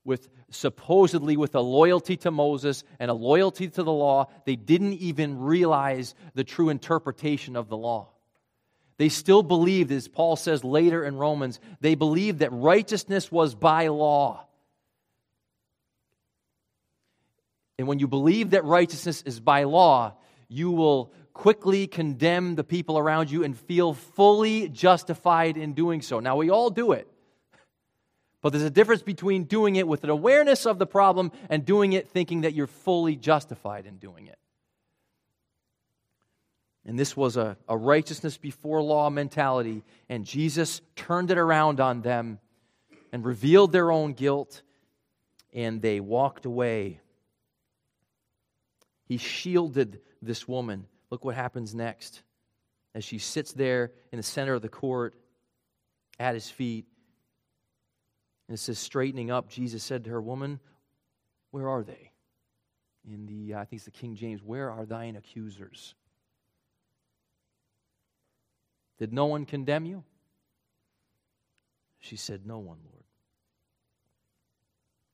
With 0.02 0.30
supposedly 0.48 1.36
with 1.36 1.54
a 1.54 1.60
loyalty 1.60 2.16
to 2.16 2.30
Moses 2.30 2.84
and 2.98 3.10
a 3.10 3.14
loyalty 3.14 3.68
to 3.68 3.82
the 3.82 3.92
law, 3.92 4.30
they 4.46 4.56
didn't 4.56 4.94
even 4.94 5.40
realize 5.40 6.14
the 6.32 6.42
true 6.42 6.70
interpretation 6.70 7.56
of 7.56 7.68
the 7.68 7.76
law. 7.76 8.08
They 8.96 9.10
still 9.10 9.42
believed, 9.42 9.92
as 9.92 10.08
Paul 10.08 10.36
says 10.36 10.64
later 10.64 11.04
in 11.04 11.16
Romans, 11.16 11.60
they 11.82 11.96
believed 11.96 12.38
that 12.38 12.50
righteousness 12.50 13.30
was 13.30 13.54
by 13.54 13.88
law. 13.88 14.46
And 17.78 17.88
when 17.88 17.98
you 17.98 18.06
believe 18.06 18.50
that 18.50 18.64
righteousness 18.64 19.22
is 19.22 19.40
by 19.40 19.64
law, 19.64 20.14
you 20.48 20.70
will 20.70 21.12
quickly 21.32 21.86
condemn 21.86 22.54
the 22.54 22.64
people 22.64 22.96
around 22.96 23.30
you 23.30 23.42
and 23.42 23.58
feel 23.58 23.92
fully 23.92 24.68
justified 24.68 25.56
in 25.56 25.74
doing 25.74 26.00
so. 26.00 26.20
Now, 26.20 26.36
we 26.36 26.50
all 26.50 26.70
do 26.70 26.92
it. 26.92 27.08
But 28.40 28.52
there's 28.52 28.64
a 28.64 28.70
difference 28.70 29.02
between 29.02 29.44
doing 29.44 29.76
it 29.76 29.88
with 29.88 30.04
an 30.04 30.10
awareness 30.10 30.66
of 30.66 30.78
the 30.78 30.86
problem 30.86 31.32
and 31.48 31.64
doing 31.64 31.94
it 31.94 32.10
thinking 32.10 32.42
that 32.42 32.54
you're 32.54 32.66
fully 32.66 33.16
justified 33.16 33.86
in 33.86 33.96
doing 33.96 34.26
it. 34.26 34.38
And 36.86 36.98
this 36.98 37.16
was 37.16 37.36
a, 37.36 37.56
a 37.66 37.76
righteousness 37.76 38.36
before 38.36 38.82
law 38.82 39.08
mentality, 39.08 39.82
and 40.10 40.26
Jesus 40.26 40.82
turned 40.94 41.30
it 41.30 41.38
around 41.38 41.80
on 41.80 42.02
them 42.02 42.38
and 43.10 43.24
revealed 43.24 43.72
their 43.72 43.90
own 43.90 44.12
guilt, 44.12 44.60
and 45.54 45.80
they 45.80 45.98
walked 45.98 46.44
away 46.44 47.00
he 49.06 49.16
shielded 49.16 50.00
this 50.22 50.48
woman. 50.48 50.86
Look 51.10 51.24
what 51.24 51.34
happens 51.34 51.74
next. 51.74 52.22
As 52.94 53.04
she 53.04 53.18
sits 53.18 53.52
there 53.52 53.92
in 54.12 54.16
the 54.16 54.22
center 54.22 54.54
of 54.54 54.62
the 54.62 54.68
court 54.68 55.14
at 56.18 56.34
his 56.34 56.48
feet, 56.48 56.86
and 58.48 58.54
it 58.54 58.60
says, 58.60 58.78
straightening 58.78 59.30
up, 59.30 59.48
Jesus 59.48 59.82
said 59.82 60.04
to 60.04 60.10
her, 60.10 60.20
Woman, 60.20 60.60
where 61.50 61.68
are 61.68 61.82
they? 61.82 62.10
In 63.06 63.26
the, 63.26 63.54
uh, 63.54 63.60
I 63.60 63.64
think 63.64 63.78
it's 63.78 63.84
the 63.84 63.90
King 63.90 64.14
James, 64.16 64.42
where 64.42 64.70
are 64.70 64.84
thine 64.84 65.16
accusers? 65.16 65.94
Did 68.98 69.12
no 69.12 69.26
one 69.26 69.44
condemn 69.44 69.86
you? 69.86 70.04
She 72.00 72.16
said, 72.16 72.46
No 72.46 72.58
one, 72.58 72.78
Lord. 72.84 73.04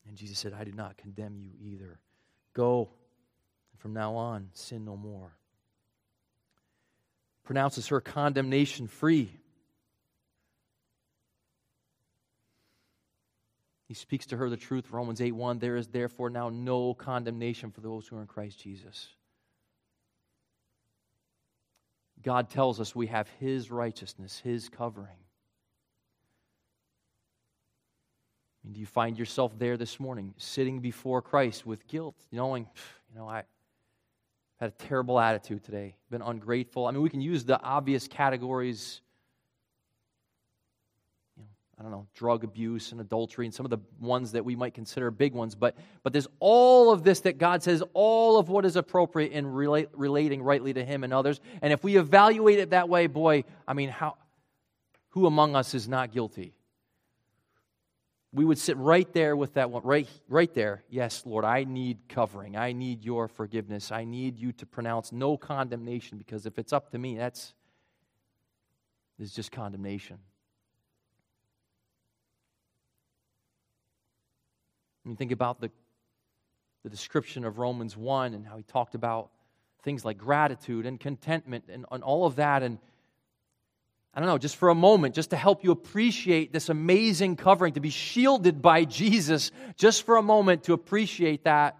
And 0.06 0.16
Jesus 0.16 0.38
said, 0.38 0.52
I 0.52 0.64
did 0.64 0.74
not 0.74 0.96
condemn 0.96 1.36
you 1.38 1.50
either. 1.60 2.00
Go 2.52 2.90
from 3.80 3.92
now 3.92 4.14
on, 4.14 4.48
sin 4.52 4.84
no 4.84 4.96
more. 4.96 5.32
Pronounces 7.44 7.88
her 7.88 8.00
condemnation 8.00 8.86
free. 8.86 9.30
He 13.88 13.94
speaks 13.94 14.26
to 14.26 14.36
her 14.36 14.48
the 14.48 14.56
truth, 14.56 14.92
Romans 14.92 15.20
8 15.20 15.32
1. 15.32 15.58
There 15.58 15.76
is 15.76 15.88
therefore 15.88 16.30
now 16.30 16.48
no 16.48 16.94
condemnation 16.94 17.72
for 17.72 17.80
those 17.80 18.06
who 18.06 18.16
are 18.16 18.20
in 18.20 18.28
Christ 18.28 18.60
Jesus. 18.60 19.08
God 22.22 22.50
tells 22.50 22.78
us 22.78 22.94
we 22.94 23.08
have 23.08 23.28
His 23.40 23.70
righteousness, 23.70 24.38
His 24.38 24.68
covering. 24.68 25.16
Mean, 28.64 28.74
do 28.74 28.80
you 28.80 28.86
find 28.86 29.18
yourself 29.18 29.58
there 29.58 29.76
this 29.76 29.98
morning, 29.98 30.34
sitting 30.36 30.80
before 30.80 31.22
Christ 31.22 31.64
with 31.64 31.86
guilt, 31.88 32.16
knowing, 32.30 32.66
you 33.10 33.18
know, 33.18 33.28
I, 33.28 33.44
had 34.60 34.68
a 34.68 34.84
terrible 34.86 35.18
attitude 35.18 35.64
today, 35.64 35.96
been 36.10 36.20
ungrateful. 36.20 36.86
I 36.86 36.90
mean, 36.90 37.00
we 37.00 37.08
can 37.08 37.22
use 37.22 37.44
the 37.44 37.58
obvious 37.62 38.06
categories, 38.06 39.00
you 41.34 41.42
know, 41.42 41.48
I 41.78 41.82
don't 41.82 41.90
know, 41.90 42.06
drug 42.14 42.44
abuse 42.44 42.92
and 42.92 43.00
adultery 43.00 43.46
and 43.46 43.54
some 43.54 43.64
of 43.64 43.70
the 43.70 43.78
ones 43.98 44.32
that 44.32 44.44
we 44.44 44.54
might 44.54 44.74
consider 44.74 45.10
big 45.10 45.32
ones, 45.32 45.54
but, 45.54 45.76
but 46.02 46.12
there's 46.12 46.28
all 46.40 46.92
of 46.92 47.04
this 47.04 47.20
that 47.20 47.38
God 47.38 47.62
says, 47.62 47.82
all 47.94 48.38
of 48.38 48.50
what 48.50 48.66
is 48.66 48.76
appropriate 48.76 49.32
in 49.32 49.46
relate, 49.46 49.88
relating 49.94 50.42
rightly 50.42 50.74
to 50.74 50.84
Him 50.84 51.04
and 51.04 51.14
others. 51.14 51.40
And 51.62 51.72
if 51.72 51.82
we 51.82 51.96
evaluate 51.96 52.58
it 52.58 52.70
that 52.70 52.90
way, 52.90 53.06
boy, 53.06 53.44
I 53.66 53.72
mean, 53.72 53.88
how, 53.88 54.18
who 55.10 55.24
among 55.24 55.56
us 55.56 55.72
is 55.72 55.88
not 55.88 56.12
guilty? 56.12 56.52
We 58.32 58.44
would 58.44 58.58
sit 58.58 58.76
right 58.76 59.12
there 59.12 59.34
with 59.34 59.54
that 59.54 59.70
one, 59.70 59.82
right, 59.82 60.08
right 60.28 60.52
there. 60.54 60.84
Yes, 60.88 61.24
Lord, 61.26 61.44
I 61.44 61.64
need 61.64 61.98
covering. 62.08 62.56
I 62.56 62.72
need 62.72 63.04
your 63.04 63.26
forgiveness. 63.26 63.90
I 63.90 64.04
need 64.04 64.38
you 64.38 64.52
to 64.52 64.66
pronounce 64.66 65.10
no 65.10 65.36
condemnation 65.36 66.16
because 66.16 66.46
if 66.46 66.58
it's 66.58 66.72
up 66.72 66.90
to 66.90 66.98
me, 66.98 67.16
that's 67.16 67.54
is 69.18 69.32
just 69.32 69.52
condemnation. 69.52 70.18
When 75.02 75.12
you 75.12 75.16
think 75.16 75.32
about 75.32 75.60
the, 75.60 75.70
the 76.84 76.90
description 76.90 77.44
of 77.44 77.58
Romans 77.58 77.96
1 77.96 78.34
and 78.34 78.46
how 78.46 78.56
he 78.56 78.62
talked 78.62 78.94
about 78.94 79.30
things 79.82 80.04
like 80.04 80.18
gratitude 80.18 80.86
and 80.86 80.98
contentment 80.98 81.64
and, 81.68 81.84
and 81.90 82.02
all 82.02 82.26
of 82.26 82.36
that, 82.36 82.62
and 82.62 82.78
I 84.12 84.20
don't 84.20 84.28
know, 84.28 84.38
just 84.38 84.56
for 84.56 84.70
a 84.70 84.74
moment, 84.74 85.14
just 85.14 85.30
to 85.30 85.36
help 85.36 85.62
you 85.62 85.70
appreciate 85.70 86.52
this 86.52 86.68
amazing 86.68 87.36
covering, 87.36 87.74
to 87.74 87.80
be 87.80 87.90
shielded 87.90 88.60
by 88.60 88.84
Jesus, 88.84 89.52
just 89.76 90.04
for 90.04 90.16
a 90.16 90.22
moment 90.22 90.64
to 90.64 90.72
appreciate 90.72 91.44
that 91.44 91.76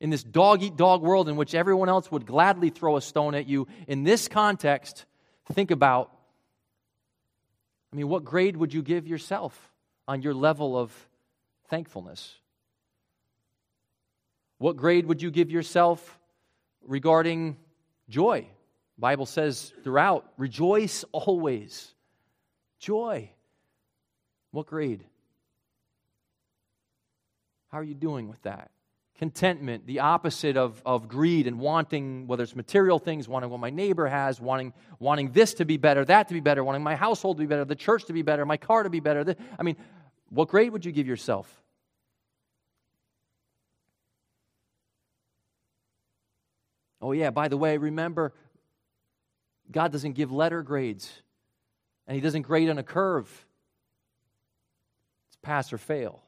in 0.00 0.10
this 0.10 0.22
dog 0.22 0.62
eat 0.62 0.76
dog 0.76 1.00
world 1.00 1.30
in 1.30 1.36
which 1.36 1.54
everyone 1.54 1.88
else 1.88 2.10
would 2.10 2.26
gladly 2.26 2.68
throw 2.68 2.96
a 2.96 3.00
stone 3.00 3.34
at 3.34 3.46
you. 3.46 3.66
In 3.88 4.04
this 4.04 4.28
context, 4.28 5.06
think 5.52 5.70
about 5.70 6.10
I 7.94 7.96
mean, 7.96 8.08
what 8.08 8.24
grade 8.24 8.56
would 8.56 8.74
you 8.74 8.82
give 8.82 9.06
yourself 9.06 9.72
on 10.08 10.20
your 10.20 10.34
level 10.34 10.76
of 10.76 10.92
thankfulness? 11.68 12.34
What 14.58 14.76
grade 14.76 15.06
would 15.06 15.22
you 15.22 15.30
give 15.30 15.48
yourself 15.48 16.18
regarding 16.82 17.56
joy? 18.08 18.48
Bible 18.98 19.26
says 19.26 19.72
throughout, 19.82 20.26
rejoice 20.36 21.04
always. 21.12 21.92
Joy. 22.78 23.30
What 24.50 24.66
grade? 24.66 25.04
How 27.70 27.78
are 27.78 27.84
you 27.84 27.94
doing 27.94 28.28
with 28.28 28.40
that? 28.42 28.70
Contentment, 29.18 29.86
the 29.86 30.00
opposite 30.00 30.56
of, 30.56 30.82
of 30.84 31.08
greed 31.08 31.46
and 31.46 31.58
wanting, 31.58 32.26
whether 32.26 32.42
it's 32.42 32.54
material 32.54 32.98
things, 32.98 33.28
wanting 33.28 33.50
what 33.50 33.60
my 33.60 33.70
neighbor 33.70 34.06
has, 34.06 34.40
wanting, 34.40 34.72
wanting 34.98 35.32
this 35.32 35.54
to 35.54 35.64
be 35.64 35.76
better, 35.76 36.04
that 36.04 36.28
to 36.28 36.34
be 36.34 36.40
better, 36.40 36.62
wanting 36.62 36.82
my 36.82 36.96
household 36.96 37.36
to 37.36 37.40
be 37.40 37.46
better, 37.46 37.64
the 37.64 37.74
church 37.74 38.04
to 38.06 38.12
be 38.12 38.22
better, 38.22 38.44
my 38.44 38.56
car 38.56 38.82
to 38.82 38.90
be 38.90 39.00
better. 39.00 39.34
I 39.58 39.62
mean, 39.62 39.76
what 40.30 40.48
grade 40.48 40.72
would 40.72 40.84
you 40.84 40.92
give 40.92 41.06
yourself? 41.06 41.62
Oh, 47.00 47.12
yeah, 47.12 47.30
by 47.30 47.48
the 47.48 47.56
way, 47.56 47.76
remember 47.76 48.32
God 49.70 49.92
doesn't 49.92 50.12
give 50.12 50.30
letter 50.32 50.62
grades, 50.62 51.10
and 52.06 52.14
He 52.14 52.20
doesn't 52.20 52.42
grade 52.42 52.70
on 52.70 52.78
a 52.78 52.82
curve. 52.82 53.28
It's 55.28 55.36
pass 55.42 55.72
or 55.72 55.78
fail. 55.78 56.22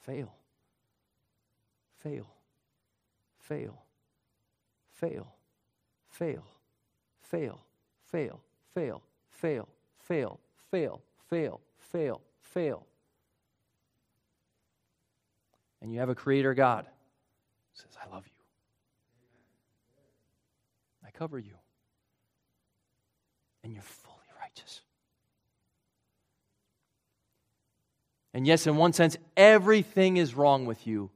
Fail. 0.00 0.32
Fail. 1.98 2.26
Fail. 3.38 3.82
Fail. 4.94 5.26
Fail. 6.10 6.44
Fail. 7.20 7.60
Fail. 8.10 8.40
Fail. 8.70 9.02
Fail. 9.30 9.68
Fail. 9.98 10.40
Fail. 10.70 11.00
Fail. 11.28 11.60
Fail. 11.78 12.20
Fail. 12.42 12.86
And 15.80 15.92
you 15.92 16.00
have 16.00 16.08
a 16.08 16.14
creator 16.14 16.54
God 16.54 16.86
says, 17.80 17.96
I 18.02 18.14
love 18.14 18.26
you. 18.26 18.39
Cover 21.20 21.38
you. 21.38 21.52
And 23.62 23.74
you're 23.74 23.82
fully 23.82 24.16
righteous. 24.40 24.80
And 28.32 28.46
yes, 28.46 28.66
in 28.66 28.76
one 28.78 28.94
sense, 28.94 29.18
everything 29.36 30.16
is 30.16 30.34
wrong 30.34 30.64
with 30.64 30.86
you. 30.86 31.10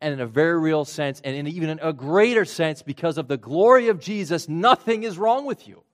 And 0.00 0.12
in 0.12 0.18
a 0.18 0.26
very 0.26 0.58
real 0.58 0.84
sense, 0.84 1.20
and 1.22 1.36
in 1.36 1.46
even 1.46 1.78
a 1.80 1.92
greater 1.92 2.44
sense, 2.44 2.82
because 2.82 3.16
of 3.16 3.28
the 3.28 3.36
glory 3.36 3.90
of 3.90 4.00
Jesus, 4.00 4.48
nothing 4.48 5.04
is 5.04 5.16
wrong 5.16 5.46
with 5.46 5.68
you. 5.68 5.84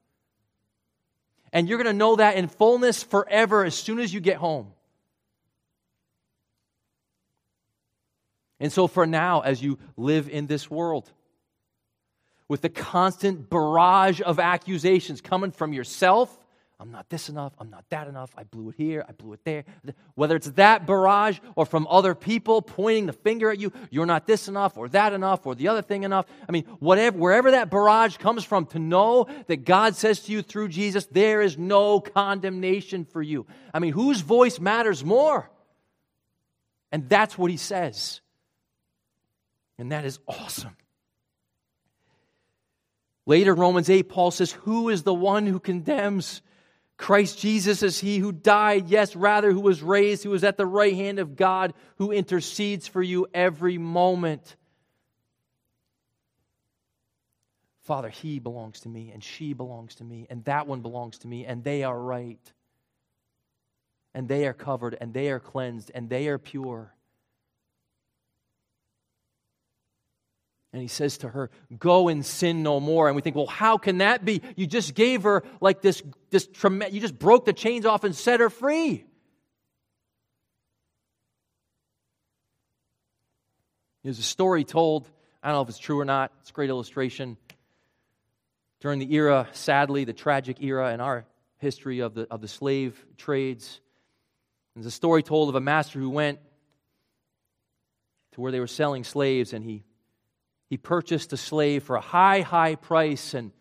And 1.52 1.68
you're 1.68 1.76
going 1.76 1.92
to 1.92 1.98
know 1.98 2.16
that 2.16 2.36
in 2.36 2.48
fullness 2.48 3.02
forever 3.02 3.66
as 3.66 3.74
soon 3.74 3.98
as 3.98 4.14
you 4.14 4.20
get 4.20 4.38
home. 4.38 4.72
And 8.58 8.72
so, 8.72 8.86
for 8.86 9.06
now, 9.06 9.40
as 9.40 9.62
you 9.62 9.78
live 9.98 10.30
in 10.30 10.46
this 10.46 10.70
world, 10.70 11.12
with 12.48 12.62
the 12.62 12.68
constant 12.68 13.50
barrage 13.50 14.20
of 14.20 14.38
accusations 14.38 15.20
coming 15.20 15.50
from 15.50 15.72
yourself 15.72 16.36
I'm 16.78 16.90
not 16.90 17.08
this 17.08 17.30
enough. 17.30 17.54
I'm 17.58 17.70
not 17.70 17.88
that 17.88 18.06
enough. 18.06 18.32
I 18.36 18.44
blew 18.44 18.68
it 18.68 18.74
here. 18.76 19.02
I 19.08 19.12
blew 19.12 19.32
it 19.32 19.40
there. 19.44 19.64
Whether 20.14 20.36
it's 20.36 20.50
that 20.50 20.86
barrage 20.86 21.38
or 21.54 21.64
from 21.64 21.86
other 21.88 22.14
people 22.14 22.60
pointing 22.60 23.06
the 23.06 23.14
finger 23.14 23.50
at 23.50 23.58
you, 23.58 23.72
you're 23.90 24.04
not 24.04 24.26
this 24.26 24.46
enough 24.46 24.76
or 24.76 24.88
that 24.90 25.14
enough 25.14 25.46
or 25.46 25.54
the 25.54 25.68
other 25.68 25.80
thing 25.80 26.02
enough. 26.02 26.26
I 26.46 26.52
mean, 26.52 26.64
whatever, 26.78 27.16
wherever 27.16 27.52
that 27.52 27.70
barrage 27.70 28.18
comes 28.18 28.44
from, 28.44 28.66
to 28.66 28.78
know 28.78 29.26
that 29.46 29.64
God 29.64 29.96
says 29.96 30.20
to 30.24 30.32
you 30.32 30.42
through 30.42 30.68
Jesus, 30.68 31.06
there 31.06 31.40
is 31.40 31.56
no 31.56 32.00
condemnation 32.00 33.06
for 33.06 33.22
you. 33.22 33.46
I 33.72 33.78
mean, 33.78 33.94
whose 33.94 34.20
voice 34.20 34.60
matters 34.60 35.02
more? 35.02 35.50
And 36.92 37.08
that's 37.08 37.38
what 37.38 37.50
he 37.50 37.56
says. 37.56 38.20
And 39.78 39.92
that 39.92 40.04
is 40.04 40.18
awesome. 40.28 40.76
Later, 43.26 43.54
Romans 43.54 43.90
8, 43.90 44.08
Paul 44.08 44.30
says, 44.30 44.52
Who 44.52 44.88
is 44.88 45.02
the 45.02 45.14
one 45.14 45.46
who 45.46 45.58
condemns? 45.58 46.42
Christ 46.96 47.38
Jesus 47.38 47.82
is 47.82 47.98
he 47.98 48.18
who 48.18 48.32
died, 48.32 48.88
yes, 48.88 49.14
rather, 49.14 49.52
who 49.52 49.60
was 49.60 49.82
raised, 49.82 50.22
who 50.22 50.32
is 50.32 50.44
at 50.44 50.56
the 50.56 50.64
right 50.64 50.94
hand 50.94 51.18
of 51.18 51.36
God, 51.36 51.74
who 51.96 52.10
intercedes 52.10 52.86
for 52.86 53.02
you 53.02 53.26
every 53.34 53.76
moment. 53.76 54.56
Father, 57.82 58.08
he 58.08 58.38
belongs 58.38 58.80
to 58.80 58.88
me, 58.88 59.10
and 59.12 59.22
she 59.22 59.52
belongs 59.52 59.96
to 59.96 60.04
me, 60.04 60.26
and 60.30 60.44
that 60.44 60.66
one 60.66 60.80
belongs 60.80 61.18
to 61.18 61.28
me, 61.28 61.44
and 61.44 61.62
they 61.62 61.84
are 61.84 61.98
right. 61.98 62.40
And 64.14 64.26
they 64.26 64.46
are 64.46 64.54
covered, 64.54 64.96
and 64.98 65.12
they 65.12 65.30
are 65.30 65.38
cleansed, 65.38 65.90
and 65.94 66.08
they 66.08 66.28
are 66.28 66.38
pure. 66.38 66.95
And 70.76 70.82
he 70.82 70.88
says 70.88 71.16
to 71.18 71.28
her, 71.30 71.48
Go 71.78 72.08
and 72.08 72.22
sin 72.22 72.62
no 72.62 72.80
more. 72.80 73.06
And 73.06 73.16
we 73.16 73.22
think, 73.22 73.34
well, 73.34 73.46
how 73.46 73.78
can 73.78 73.96
that 73.98 74.26
be? 74.26 74.42
You 74.56 74.66
just 74.66 74.94
gave 74.94 75.22
her 75.22 75.42
like 75.58 75.80
this, 75.80 76.02
this 76.28 76.46
tremendous, 76.46 76.94
you 76.94 77.00
just 77.00 77.18
broke 77.18 77.46
the 77.46 77.54
chains 77.54 77.86
off 77.86 78.04
and 78.04 78.14
set 78.14 78.40
her 78.40 78.50
free. 78.50 79.06
There's 84.04 84.18
a 84.18 84.22
story 84.22 84.64
told, 84.64 85.08
I 85.42 85.48
don't 85.48 85.56
know 85.56 85.62
if 85.62 85.70
it's 85.70 85.78
true 85.78 85.98
or 85.98 86.04
not, 86.04 86.30
it's 86.42 86.50
a 86.50 86.52
great 86.52 86.68
illustration. 86.68 87.38
During 88.80 88.98
the 88.98 89.10
era, 89.14 89.48
sadly, 89.52 90.04
the 90.04 90.12
tragic 90.12 90.62
era 90.62 90.92
in 90.92 91.00
our 91.00 91.24
history 91.56 92.00
of 92.00 92.12
the, 92.12 92.26
of 92.30 92.42
the 92.42 92.48
slave 92.48 93.02
trades, 93.16 93.80
there's 94.74 94.84
a 94.84 94.90
story 94.90 95.22
told 95.22 95.48
of 95.48 95.54
a 95.54 95.60
master 95.62 95.98
who 95.98 96.10
went 96.10 96.38
to 98.32 98.42
where 98.42 98.52
they 98.52 98.60
were 98.60 98.66
selling 98.66 99.04
slaves 99.04 99.54
and 99.54 99.64
he 99.64 99.82
he 100.68 100.76
purchased 100.76 101.32
a 101.32 101.36
slave 101.36 101.84
for 101.84 101.96
a 101.96 102.00
high, 102.00 102.40
high 102.40 102.74
price, 102.74 103.34
and, 103.34 103.52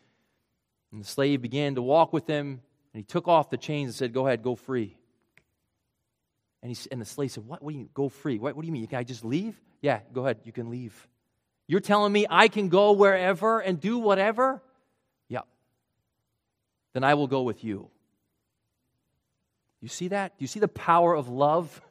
and 0.92 1.02
the 1.02 1.08
slave 1.08 1.42
began 1.42 1.76
to 1.76 1.82
walk 1.82 2.14
with 2.14 2.28
him, 2.28 2.62
and 2.94 3.00
he 3.00 3.04
took 3.04 3.28
off 3.28 3.50
the 3.50 3.58
chains 3.58 3.90
and 3.90 3.96
said, 3.96 4.14
Go 4.14 4.26
ahead, 4.26 4.42
go 4.42 4.56
free. 4.56 4.98
And, 6.64 6.76
he, 6.76 6.90
and 6.92 7.00
the 7.00 7.06
slave 7.06 7.32
said, 7.32 7.46
What, 7.46 7.62
what 7.62 7.72
do 7.72 7.76
you 7.76 7.84
mean, 7.84 7.90
go 7.94 8.10
free? 8.10 8.40
What, 8.40 8.56
what 8.56 8.62
do 8.64 8.68
you 8.68 8.74
mean? 8.74 8.88
Can 8.88 8.98
I 8.98 9.04
just 9.04 9.24
leave? 9.24 9.60
Yeah, 9.82 10.00
go 10.14 10.24
ahead, 10.24 10.40
you 10.44 10.52
can 10.52 10.70
leave. 10.70 11.08
You're 11.68 11.80
telling 11.80 12.12
me 12.12 12.26
I 12.30 12.48
can 12.48 12.70
go 12.70 12.94
wherever 12.94 13.60
and 13.60 13.80
do 13.80 13.98
whatever? 13.98 14.62
Yeah. 15.30 15.42
Then 16.94 17.04
I 17.04 17.14
will 17.16 17.28
go 17.28 17.44
with 17.44 17.64
you. 17.64 17.90
You 19.82 19.90
see 19.90 20.08
that? 20.08 20.38
Do 20.38 20.44
you 20.44 20.48
see 20.48 20.60
the 20.60 20.68
power 20.68 21.14
of 21.14 21.28
love? 21.28 21.82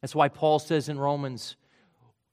That's 0.00 0.14
why 0.14 0.28
Paul 0.28 0.58
says 0.58 0.88
in 0.88 0.98
Romans, 0.98 1.56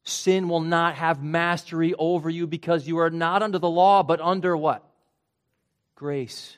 Sin 0.04 0.50
will 0.50 0.60
not 0.60 0.96
have 0.96 1.24
mastery 1.24 1.94
over 1.94 2.30
you 2.30 2.46
because 2.46 2.88
you 2.88 3.00
are 3.00 3.10
not 3.10 3.42
under 3.42 3.60
the 3.60 3.70
law, 3.70 4.04
but 4.04 4.20
under 4.20 4.56
what? 4.56 4.84
Grace. 5.96 6.58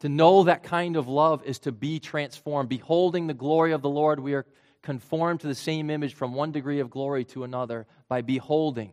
To 0.00 0.08
know 0.08 0.44
that 0.44 0.62
kind 0.62 0.96
of 0.96 1.08
love 1.08 1.42
is 1.44 1.58
to 1.60 1.72
be 1.72 1.98
transformed. 1.98 2.68
Beholding 2.68 3.26
the 3.26 3.34
glory 3.34 3.72
of 3.72 3.82
the 3.82 3.90
Lord, 3.90 4.20
we 4.20 4.34
are 4.34 4.46
conformed 4.82 5.40
to 5.40 5.46
the 5.46 5.54
same 5.54 5.90
image 5.90 6.14
from 6.14 6.32
one 6.32 6.52
degree 6.52 6.80
of 6.80 6.90
glory 6.90 7.24
to 7.26 7.44
another 7.44 7.86
by 8.08 8.22
beholding. 8.22 8.92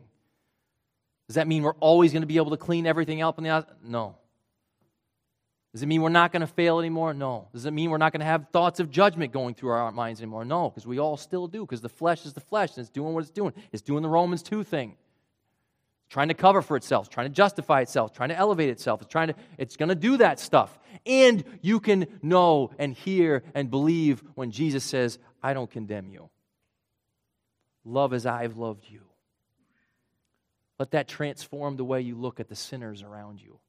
Does 1.27 1.35
that 1.35 1.47
mean 1.47 1.63
we're 1.63 1.73
always 1.75 2.11
going 2.11 2.23
to 2.23 2.27
be 2.27 2.37
able 2.37 2.51
to 2.51 2.57
clean 2.57 2.85
everything 2.85 3.21
up 3.21 3.37
on 3.37 3.43
the? 3.43 3.67
No. 3.83 4.17
Does 5.77 5.83
it 5.83 5.85
mean 5.85 6.01
we're 6.01 6.09
not 6.09 6.31
going 6.31 6.41
to 6.41 6.47
fail 6.47 6.79
anymore? 6.79 7.13
No. 7.13 7.49
Does 7.53 7.67
it 7.67 7.71
mean 7.71 7.91
we're 7.91 7.99
not 7.99 8.11
going 8.11 8.21
to 8.21 8.25
have 8.25 8.47
thoughts 8.51 8.79
of 8.79 8.89
judgment 8.89 9.31
going 9.31 9.53
through 9.53 9.69
our 9.69 9.91
minds 9.91 10.19
anymore? 10.19 10.43
No, 10.43 10.71
because 10.71 10.87
we 10.87 10.97
all 10.97 11.17
still 11.17 11.45
do, 11.45 11.61
because 11.61 11.81
the 11.81 11.87
flesh 11.87 12.25
is 12.25 12.33
the 12.33 12.39
flesh 12.39 12.69
and 12.69 12.79
it's 12.79 12.89
doing 12.89 13.13
what 13.13 13.19
it's 13.19 13.29
doing. 13.29 13.53
It's 13.71 13.83
doing 13.83 14.01
the 14.01 14.09
Romans 14.09 14.41
2 14.41 14.63
thing. 14.63 14.95
Trying 16.09 16.29
to 16.29 16.33
cover 16.33 16.63
for 16.63 16.77
itself, 16.77 17.11
trying 17.11 17.27
to 17.27 17.31
justify 17.31 17.81
itself, 17.81 18.11
trying 18.11 18.29
to 18.29 18.35
elevate 18.35 18.69
itself. 18.69 19.03
It's 19.03 19.11
trying 19.11 19.27
to 19.27 19.35
it's 19.59 19.75
going 19.75 19.89
to 19.89 19.95
do 19.95 20.17
that 20.17 20.39
stuff. 20.39 20.79
And 21.05 21.43
you 21.61 21.79
can 21.79 22.07
know 22.23 22.71
and 22.79 22.95
hear 22.95 23.43
and 23.53 23.69
believe 23.69 24.23
when 24.33 24.49
Jesus 24.49 24.83
says, 24.83 25.19
"I 25.43 25.53
don't 25.53 25.69
condemn 25.69 26.09
you. 26.09 26.31
Love 27.85 28.13
as 28.13 28.25
I've 28.25 28.57
loved 28.57 28.85
you." 28.89 29.01
Let 30.79 30.89
that 30.89 31.07
transform 31.07 31.77
the 31.77 31.85
way 31.85 32.01
you 32.01 32.15
look 32.15 32.39
at 32.39 32.47
the 32.47 32.55
sinners 32.55 33.03
around 33.03 33.39
you. 33.39 33.59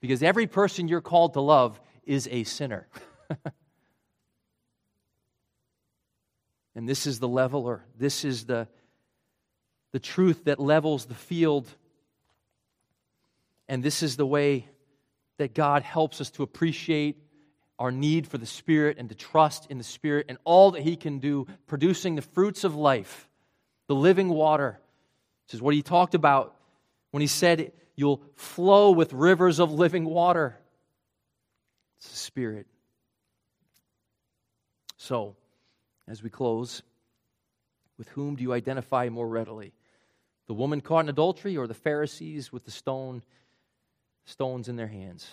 Because 0.00 0.22
every 0.22 0.46
person 0.46 0.88
you're 0.88 1.00
called 1.00 1.34
to 1.34 1.40
love 1.40 1.80
is 2.04 2.28
a 2.30 2.44
sinner. 2.44 2.86
and 6.74 6.88
this 6.88 7.06
is 7.06 7.18
the 7.18 7.28
leveler. 7.28 7.84
This 7.96 8.24
is 8.24 8.44
the, 8.46 8.68
the 9.92 9.98
truth 9.98 10.44
that 10.44 10.60
levels 10.60 11.06
the 11.06 11.14
field. 11.14 11.68
And 13.68 13.82
this 13.82 14.02
is 14.02 14.16
the 14.16 14.26
way 14.26 14.68
that 15.38 15.54
God 15.54 15.82
helps 15.82 16.20
us 16.20 16.30
to 16.32 16.42
appreciate 16.42 17.16
our 17.78 17.92
need 17.92 18.26
for 18.26 18.38
the 18.38 18.46
Spirit 18.46 18.98
and 18.98 19.08
to 19.08 19.14
trust 19.14 19.70
in 19.70 19.78
the 19.78 19.84
Spirit 19.84 20.26
and 20.28 20.38
all 20.44 20.72
that 20.72 20.82
He 20.82 20.96
can 20.96 21.18
do, 21.20 21.46
producing 21.66 22.16
the 22.16 22.22
fruits 22.22 22.64
of 22.64 22.74
life, 22.74 23.28
the 23.86 23.94
living 23.94 24.28
water. 24.28 24.80
This 25.46 25.54
is 25.54 25.62
what 25.62 25.74
He 25.74 25.82
talked 25.82 26.14
about 26.14 26.56
when 27.12 27.20
He 27.20 27.26
said, 27.26 27.72
You'll 27.98 28.22
flow 28.36 28.92
with 28.92 29.12
rivers 29.12 29.58
of 29.58 29.72
living 29.72 30.04
water. 30.04 30.56
It's 31.96 32.08
the 32.08 32.16
Spirit. 32.16 32.68
So, 34.98 35.34
as 36.06 36.22
we 36.22 36.30
close, 36.30 36.84
with 37.98 38.06
whom 38.10 38.36
do 38.36 38.44
you 38.44 38.52
identify 38.52 39.08
more 39.08 39.26
readily? 39.26 39.72
The 40.46 40.54
woman 40.54 40.80
caught 40.80 41.00
in 41.00 41.08
adultery 41.08 41.56
or 41.56 41.66
the 41.66 41.74
Pharisees 41.74 42.52
with 42.52 42.64
the 42.64 42.70
stone 42.70 43.24
stones 44.26 44.68
in 44.68 44.76
their 44.76 44.86
hands? 44.86 45.28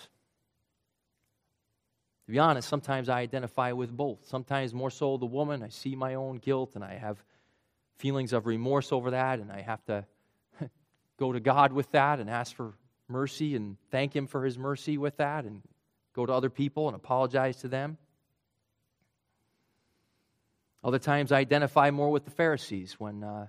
To 2.24 2.32
be 2.32 2.40
honest, 2.40 2.68
sometimes 2.68 3.08
I 3.08 3.20
identify 3.20 3.70
with 3.70 3.96
both. 3.96 4.26
Sometimes 4.26 4.74
more 4.74 4.90
so 4.90 5.18
the 5.18 5.24
woman, 5.24 5.62
I 5.62 5.68
see 5.68 5.94
my 5.94 6.16
own 6.16 6.38
guilt 6.38 6.72
and 6.74 6.82
I 6.82 6.94
have 6.94 7.22
feelings 7.98 8.32
of 8.32 8.44
remorse 8.44 8.90
over 8.90 9.12
that 9.12 9.38
and 9.38 9.52
I 9.52 9.60
have 9.60 9.84
to 9.84 10.04
go 11.18 11.32
to 11.32 11.40
God 11.40 11.72
with 11.72 11.90
that 11.92 12.20
and 12.20 12.28
ask 12.28 12.54
for 12.54 12.74
mercy 13.08 13.56
and 13.56 13.76
thank 13.90 14.14
Him 14.14 14.26
for 14.26 14.44
His 14.44 14.58
mercy 14.58 14.98
with 14.98 15.16
that 15.18 15.44
and 15.44 15.62
go 16.14 16.26
to 16.26 16.32
other 16.32 16.50
people 16.50 16.88
and 16.88 16.96
apologize 16.96 17.58
to 17.58 17.68
them. 17.68 17.98
Other 20.82 20.98
times 20.98 21.32
I 21.32 21.38
identify 21.38 21.90
more 21.90 22.10
with 22.10 22.24
the 22.24 22.30
Pharisees 22.30 22.94
when 22.98 23.24
uh, 23.24 23.48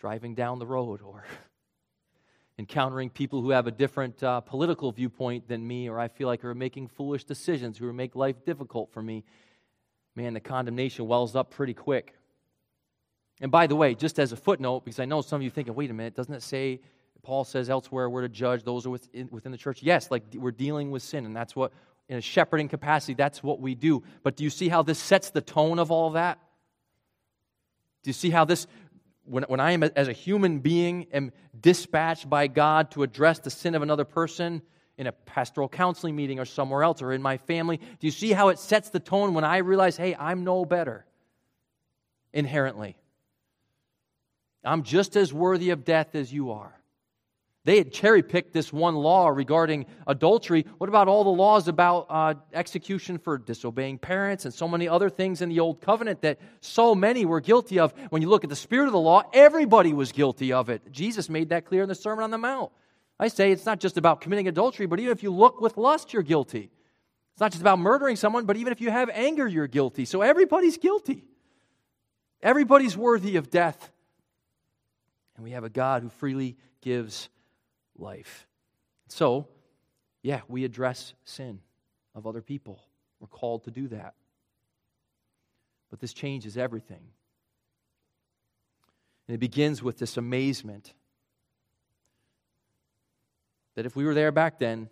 driving 0.00 0.34
down 0.34 0.58
the 0.58 0.66
road 0.66 1.00
or 1.00 1.24
encountering 2.58 3.10
people 3.10 3.40
who 3.40 3.50
have 3.50 3.66
a 3.66 3.70
different 3.70 4.22
uh, 4.22 4.40
political 4.40 4.92
viewpoint 4.92 5.48
than 5.48 5.66
me, 5.66 5.88
or 5.88 5.98
I 5.98 6.08
feel 6.08 6.28
like 6.28 6.44
are 6.44 6.54
making 6.54 6.88
foolish 6.88 7.24
decisions, 7.24 7.78
who 7.78 7.92
make 7.92 8.16
life 8.16 8.44
difficult 8.44 8.92
for 8.92 9.02
me, 9.02 9.24
man, 10.14 10.34
the 10.34 10.40
condemnation 10.40 11.06
wells 11.06 11.36
up 11.36 11.50
pretty 11.50 11.74
quick. 11.74 12.14
And 13.40 13.50
by 13.50 13.66
the 13.66 13.76
way, 13.76 13.94
just 13.94 14.18
as 14.18 14.32
a 14.32 14.36
footnote, 14.36 14.84
because 14.84 15.00
I 15.00 15.04
know 15.04 15.20
some 15.20 15.36
of 15.36 15.42
you 15.42 15.50
thinking, 15.50 15.74
wait 15.74 15.90
a 15.90 15.94
minute, 15.94 16.14
doesn't 16.14 16.34
it 16.34 16.42
say, 16.42 16.80
Paul 17.22 17.44
says 17.44 17.70
elsewhere, 17.70 18.08
we're 18.08 18.22
to 18.22 18.28
judge 18.28 18.64
those 18.64 18.86
within, 18.86 19.28
within 19.30 19.50
the 19.50 19.58
church? 19.58 19.82
Yes, 19.82 20.10
like 20.10 20.22
we're 20.34 20.52
dealing 20.52 20.90
with 20.90 21.02
sin, 21.02 21.24
and 21.24 21.34
that's 21.34 21.56
what, 21.56 21.72
in 22.08 22.18
a 22.18 22.20
shepherding 22.20 22.68
capacity, 22.68 23.14
that's 23.14 23.42
what 23.42 23.60
we 23.60 23.74
do. 23.74 24.02
But 24.22 24.36
do 24.36 24.44
you 24.44 24.50
see 24.50 24.68
how 24.68 24.82
this 24.82 24.98
sets 24.98 25.30
the 25.30 25.40
tone 25.40 25.78
of 25.78 25.90
all 25.90 26.10
that? 26.10 26.38
Do 28.02 28.10
you 28.10 28.14
see 28.14 28.30
how 28.30 28.44
this 28.44 28.66
when, 29.24 29.44
when 29.44 29.60
I 29.60 29.72
am, 29.72 29.82
as 29.82 30.08
a 30.08 30.12
human 30.12 30.58
being, 30.60 31.06
am 31.12 31.32
dispatched 31.58 32.28
by 32.28 32.46
God 32.46 32.90
to 32.92 33.02
address 33.02 33.38
the 33.38 33.50
sin 33.50 33.74
of 33.74 33.82
another 33.82 34.04
person 34.04 34.62
in 34.96 35.06
a 35.06 35.12
pastoral 35.12 35.68
counseling 35.68 36.14
meeting 36.14 36.38
or 36.38 36.44
somewhere 36.44 36.82
else 36.82 37.02
or 37.02 37.12
in 37.12 37.22
my 37.22 37.36
family, 37.36 37.78
do 37.78 38.06
you 38.06 38.10
see 38.10 38.32
how 38.32 38.48
it 38.48 38.58
sets 38.58 38.90
the 38.90 39.00
tone 39.00 39.34
when 39.34 39.44
I 39.44 39.58
realize, 39.58 39.96
hey, 39.96 40.14
I'm 40.14 40.44
no 40.44 40.64
better 40.64 41.04
inherently? 42.32 42.96
I'm 44.64 44.82
just 44.82 45.16
as 45.16 45.32
worthy 45.32 45.70
of 45.70 45.84
death 45.84 46.14
as 46.14 46.32
you 46.32 46.52
are. 46.52 46.74
They 47.64 47.78
had 47.78 47.92
cherry 47.92 48.22
picked 48.22 48.52
this 48.52 48.72
one 48.72 48.94
law 48.94 49.28
regarding 49.28 49.86
adultery. 50.06 50.66
What 50.76 50.90
about 50.90 51.08
all 51.08 51.24
the 51.24 51.30
laws 51.30 51.66
about 51.66 52.06
uh, 52.10 52.34
execution 52.52 53.16
for 53.16 53.38
disobeying 53.38 53.98
parents 53.98 54.44
and 54.44 54.52
so 54.52 54.68
many 54.68 54.86
other 54.86 55.08
things 55.08 55.40
in 55.40 55.48
the 55.48 55.60
Old 55.60 55.80
Covenant 55.80 56.20
that 56.22 56.38
so 56.60 56.94
many 56.94 57.24
were 57.24 57.40
guilty 57.40 57.78
of? 57.78 57.94
When 58.10 58.20
you 58.20 58.28
look 58.28 58.44
at 58.44 58.50
the 58.50 58.56
spirit 58.56 58.86
of 58.86 58.92
the 58.92 58.98
law, 58.98 59.22
everybody 59.32 59.94
was 59.94 60.12
guilty 60.12 60.52
of 60.52 60.68
it. 60.68 60.92
Jesus 60.92 61.30
made 61.30 61.48
that 61.48 61.64
clear 61.64 61.82
in 61.82 61.88
the 61.88 61.94
Sermon 61.94 62.22
on 62.22 62.30
the 62.30 62.38
Mount. 62.38 62.70
I 63.18 63.28
say 63.28 63.50
it's 63.50 63.64
not 63.64 63.80
just 63.80 63.96
about 63.96 64.20
committing 64.20 64.46
adultery, 64.46 64.84
but 64.84 65.00
even 65.00 65.12
if 65.12 65.22
you 65.22 65.30
look 65.30 65.62
with 65.62 65.78
lust, 65.78 66.12
you're 66.12 66.22
guilty. 66.22 66.70
It's 67.32 67.40
not 67.40 67.52
just 67.52 67.62
about 67.62 67.78
murdering 67.78 68.16
someone, 68.16 68.44
but 68.44 68.58
even 68.58 68.72
if 68.72 68.80
you 68.82 68.90
have 68.90 69.08
anger, 69.08 69.48
you're 69.48 69.68
guilty. 69.68 70.04
So 70.04 70.20
everybody's 70.20 70.76
guilty. 70.76 71.24
Everybody's 72.42 72.94
worthy 72.94 73.36
of 73.36 73.50
death. 73.50 73.90
And 75.36 75.44
we 75.44 75.52
have 75.52 75.64
a 75.64 75.68
God 75.68 76.02
who 76.02 76.08
freely 76.08 76.56
gives 76.80 77.28
life. 77.96 78.46
So, 79.08 79.48
yeah, 80.22 80.40
we 80.48 80.64
address 80.64 81.14
sin 81.24 81.60
of 82.14 82.26
other 82.26 82.40
people. 82.40 82.80
We're 83.20 83.28
called 83.28 83.64
to 83.64 83.70
do 83.70 83.88
that. 83.88 84.14
But 85.90 86.00
this 86.00 86.12
changes 86.12 86.56
everything. 86.56 87.02
And 89.26 89.34
it 89.34 89.38
begins 89.38 89.82
with 89.82 89.98
this 89.98 90.16
amazement 90.16 90.92
that 93.74 93.86
if 93.86 93.96
we 93.96 94.04
were 94.04 94.14
there 94.14 94.32
back 94.32 94.58
then, 94.58 94.88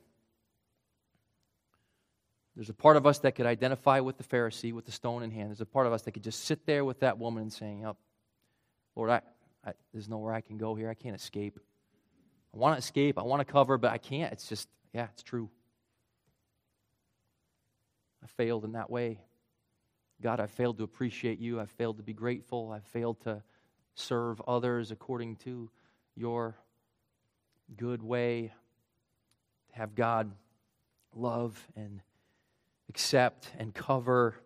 there's 2.55 2.69
a 2.69 2.75
part 2.75 2.97
of 2.97 3.07
us 3.07 3.21
that 3.21 3.35
could 3.35 3.47
identify 3.47 4.01
with 4.01 4.19
the 4.19 4.25
Pharisee 4.25 4.73
with 4.73 4.85
the 4.85 4.93
stone 4.93 5.23
in 5.23 5.31
hand. 5.31 5.49
There's 5.49 5.61
a 5.61 5.67
part 5.67 5.87
of 5.87 5.93
us 5.93 6.03
that 6.03 6.13
could 6.13 6.23
just 6.23 6.45
sit 6.45 6.67
there 6.67 6.85
with 6.85 7.01
that 7.01 7.19
woman 7.19 7.45
and 7.45 7.53
saying, 7.53 7.87
oh, 7.87 7.97
Lord, 8.95 9.11
I, 9.11 9.21
I, 9.65 9.73
there's 9.93 10.09
nowhere 10.09 10.35
I 10.35 10.41
can 10.41 10.59
go 10.59 10.75
here. 10.75 10.89
I 10.89 10.95
can't 10.95 11.15
escape. 11.15 11.59
I 12.55 12.59
want 12.59 12.75
to 12.75 12.79
escape. 12.79 13.19
I 13.19 13.23
want 13.23 13.47
to 13.47 13.51
cover, 13.51 13.79
but 13.79 13.93
I 13.93 13.99
can't. 13.99 14.33
It's 14.33 14.49
just, 14.49 14.69
yeah, 14.93 15.09
it's 15.13 15.23
true. 15.23 15.49
I 18.23 18.27
failed 18.27 18.65
in 18.65 18.73
that 18.73 18.91
way. 18.91 19.21
God, 20.21 20.39
I 20.39 20.47
failed 20.47 20.79
to 20.79 20.85
appreciate 20.85 21.39
you. 21.39 21.59
I 21.59 21.67
failed 21.67 21.97
to 21.97 22.03
be 22.03 22.13
grateful. 22.13 22.71
I 22.71 22.81
failed 22.81 23.21
to 23.23 23.43
serve 23.95 24.41
others 24.47 24.91
according 24.91 25.37
to 25.37 25.71
your 26.15 26.57
good 27.77 28.03
way. 28.03 28.53
To 29.71 29.79
have 29.79 29.95
God 29.95 30.31
love 31.15 31.67
and 31.75 32.03
accept 32.89 33.51
and 33.59 33.75
cover 33.75 34.37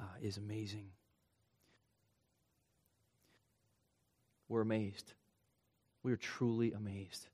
uh, 0.00 0.04
is 0.22 0.38
amazing. 0.38 0.86
We're 4.48 4.62
amazed. 4.62 5.12
We 6.02 6.12
are 6.12 6.16
truly 6.16 6.72
amazed. 6.72 7.26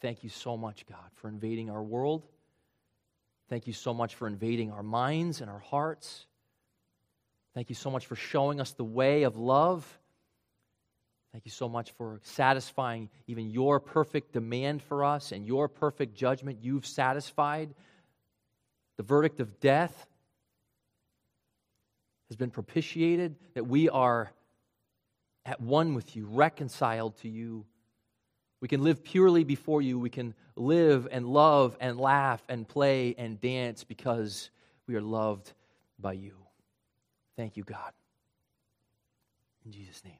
Thank 0.00 0.24
you 0.24 0.30
so 0.30 0.56
much, 0.56 0.86
God, 0.86 1.10
for 1.14 1.28
invading 1.28 1.70
our 1.70 1.82
world. 1.82 2.24
Thank 3.48 3.66
you 3.66 3.72
so 3.72 3.92
much 3.92 4.14
for 4.14 4.26
invading 4.26 4.72
our 4.72 4.82
minds 4.82 5.40
and 5.40 5.50
our 5.50 5.58
hearts. 5.58 6.26
Thank 7.54 7.68
you 7.68 7.74
so 7.74 7.90
much 7.90 8.06
for 8.06 8.16
showing 8.16 8.60
us 8.60 8.72
the 8.72 8.84
way 8.84 9.24
of 9.24 9.36
love. 9.36 9.86
Thank 11.32 11.44
you 11.44 11.50
so 11.50 11.68
much 11.68 11.92
for 11.92 12.20
satisfying 12.24 13.08
even 13.26 13.50
your 13.50 13.80
perfect 13.80 14.32
demand 14.32 14.82
for 14.82 15.04
us 15.04 15.32
and 15.32 15.46
your 15.46 15.68
perfect 15.68 16.14
judgment. 16.14 16.58
You've 16.62 16.86
satisfied. 16.86 17.74
The 18.96 19.02
verdict 19.02 19.40
of 19.40 19.60
death 19.60 20.06
has 22.28 22.36
been 22.36 22.50
propitiated, 22.50 23.36
that 23.54 23.66
we 23.66 23.88
are 23.88 24.32
at 25.44 25.60
one 25.60 25.94
with 25.94 26.16
you, 26.16 26.26
reconciled 26.26 27.16
to 27.18 27.28
you. 27.28 27.66
We 28.60 28.68
can 28.68 28.82
live 28.82 29.02
purely 29.02 29.44
before 29.44 29.82
you. 29.82 29.98
We 29.98 30.10
can 30.10 30.34
live 30.54 31.08
and 31.10 31.26
love 31.26 31.76
and 31.80 31.98
laugh 31.98 32.42
and 32.48 32.66
play 32.66 33.14
and 33.18 33.40
dance 33.40 33.82
because 33.82 34.50
we 34.86 34.94
are 34.94 35.02
loved 35.02 35.52
by 35.98 36.12
you. 36.12 36.36
Thank 37.36 37.56
you, 37.56 37.64
God. 37.64 37.92
In 39.64 39.72
Jesus' 39.72 40.04
name. 40.04 40.14